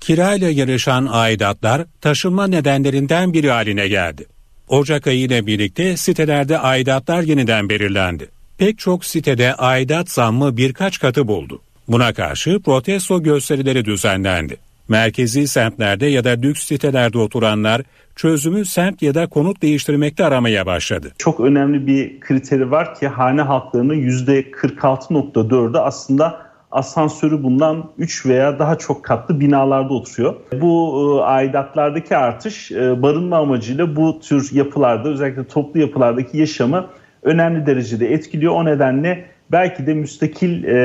[0.00, 4.26] Kirayla yarışan aidatlar taşınma nedenlerinden biri haline geldi.
[4.68, 8.28] Ocak ayı ile birlikte sitelerde aidatlar yeniden belirlendi.
[8.58, 11.60] Pek çok sitede aidat zammı birkaç katı buldu.
[11.88, 14.56] Buna karşı protesto gösterileri düzenlendi.
[14.88, 17.82] Merkezi semtlerde ya da lüks sitelerde oturanlar
[18.16, 21.12] çözümü semt ya da konut değiştirmekte aramaya başladı.
[21.18, 28.78] Çok önemli bir kriteri var ki hane halklarının %46.4'ü aslında asansörü bulunan 3 veya daha
[28.78, 30.34] çok katlı binalarda oturuyor.
[30.60, 36.86] Bu e, aidatlardaki artış e, barınma amacıyla bu tür yapılarda özellikle toplu yapılardaki yaşamı
[37.22, 38.52] önemli derecede etkiliyor.
[38.52, 40.76] O nedenle belki de müstakil e,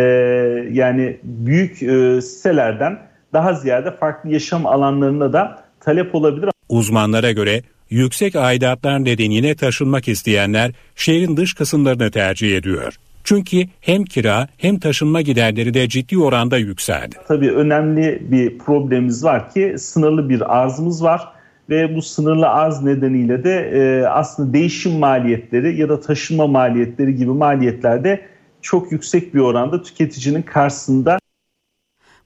[0.71, 2.99] yani büyük e, sitelerden
[3.33, 6.49] daha ziyade farklı yaşam alanlarına da talep olabilir.
[6.69, 12.93] Uzmanlara göre yüksek aidatlar nedeniyle taşınmak isteyenler şehrin dış kısımlarını tercih ediyor.
[13.25, 17.15] Çünkü hem kira hem taşınma giderleri de ciddi oranda yükseldi.
[17.27, 21.27] Tabii önemli bir problemimiz var ki sınırlı bir arzımız var
[21.69, 27.31] ve bu sınırlı arz nedeniyle de e, aslında değişim maliyetleri ya da taşınma maliyetleri gibi
[27.31, 28.25] maliyetlerde
[28.61, 31.17] çok yüksek bir oranda tüketicinin karşısında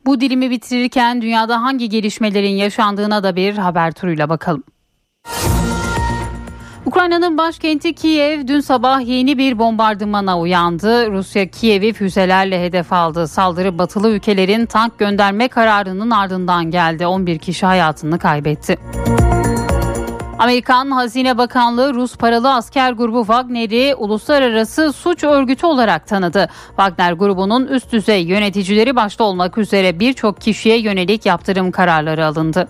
[0.05, 4.63] Bu dilimi bitirirken dünyada hangi gelişmelerin yaşandığına da bir haber turuyla bakalım.
[6.99, 11.11] Ukrayna'nın başkenti Kiev dün sabah yeni bir bombardımana uyandı.
[11.11, 13.27] Rusya Kiev'i füzelerle hedef aldı.
[13.27, 17.07] Saldırı batılı ülkelerin tank gönderme kararının ardından geldi.
[17.07, 18.77] 11 kişi hayatını kaybetti.
[20.39, 26.49] Amerikan Hazine Bakanlığı Rus paralı asker grubu Wagner'i uluslararası suç örgütü olarak tanıdı.
[26.67, 32.67] Wagner grubunun üst düzey yöneticileri başta olmak üzere birçok kişiye yönelik yaptırım kararları alındı.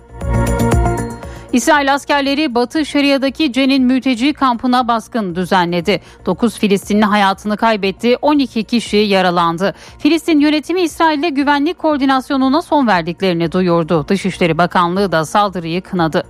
[1.54, 6.02] İsrail askerleri Batı Şeria'daki Cenin mülteci kampına baskın düzenledi.
[6.26, 9.76] 9 Filistinli hayatını kaybetti, 12 kişi yaralandı.
[10.00, 14.08] Filistin yönetimi İsrail'le güvenlik koordinasyonuna son verdiklerini duyurdu.
[14.08, 16.24] Dışişleri Bakanlığı da saldırıyı kınadı.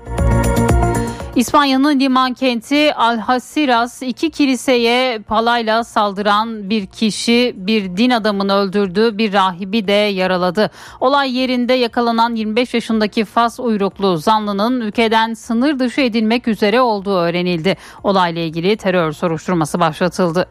[1.40, 9.34] İspanya'nın liman kenti Alhasiras iki kiliseye palayla saldıran bir kişi bir din adamını öldürdü bir
[9.34, 10.72] rahibi de yaraladı.
[10.99, 17.78] Olay yerinde yakalanan 25 yaşındaki Fas uyruklu zanlının ülkeden sınır dışı edilmek üzere olduğu öğrenildi.
[18.03, 20.48] Olayla ilgili terör soruşturması başlatıldı.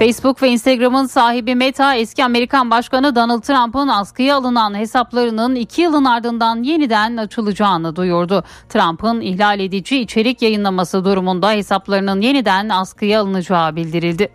[0.00, 6.04] Facebook ve Instagram'ın sahibi Meta eski Amerikan Başkanı Donald Trump'ın askıya alınan hesaplarının iki yılın
[6.04, 8.44] ardından yeniden açılacağını duyurdu.
[8.68, 14.32] Trump'ın ihlal edici içerik yayınlaması durumunda hesaplarının yeniden askıya alınacağı bildirildi.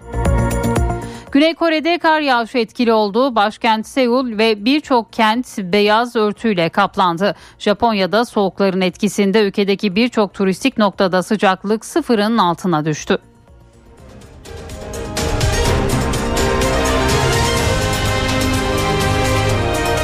[1.32, 3.36] Güney Kore'de kar yağışı etkili oldu.
[3.36, 7.36] Başkent Seul ve birçok kent beyaz örtüyle kaplandı.
[7.60, 13.18] Japonya'da soğukların etkisinde ülkedeki birçok turistik noktada sıcaklık sıfırın altına düştü.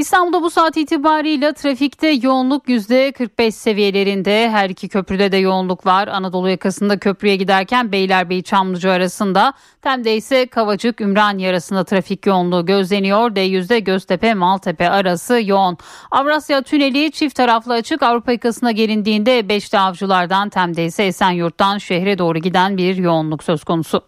[0.00, 4.50] İstanbul'da bu saat itibariyle trafikte yoğunluk %45 seviyelerinde.
[4.50, 6.08] Her iki köprüde de yoğunluk var.
[6.08, 9.52] Anadolu yakasında köprüye giderken Beylerbeyi Çamlıca arasında.
[9.82, 13.30] Tem'de ise Kavacık Ümraniye arasında trafik yoğunluğu gözleniyor.
[13.30, 15.78] D100'de Göztepe Maltepe arası yoğun.
[16.10, 18.02] Avrasya Tüneli çift taraflı açık.
[18.02, 24.02] Avrupa yakasına gelindiğinde Beşli Avcılar'dan Tem'de ise Esenyurt'tan şehre doğru giden bir yoğunluk söz konusu.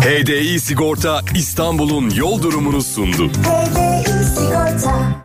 [0.00, 3.30] HDI Sigorta İstanbul'un yol durumunu sundu.
[4.34, 5.24] Sigorta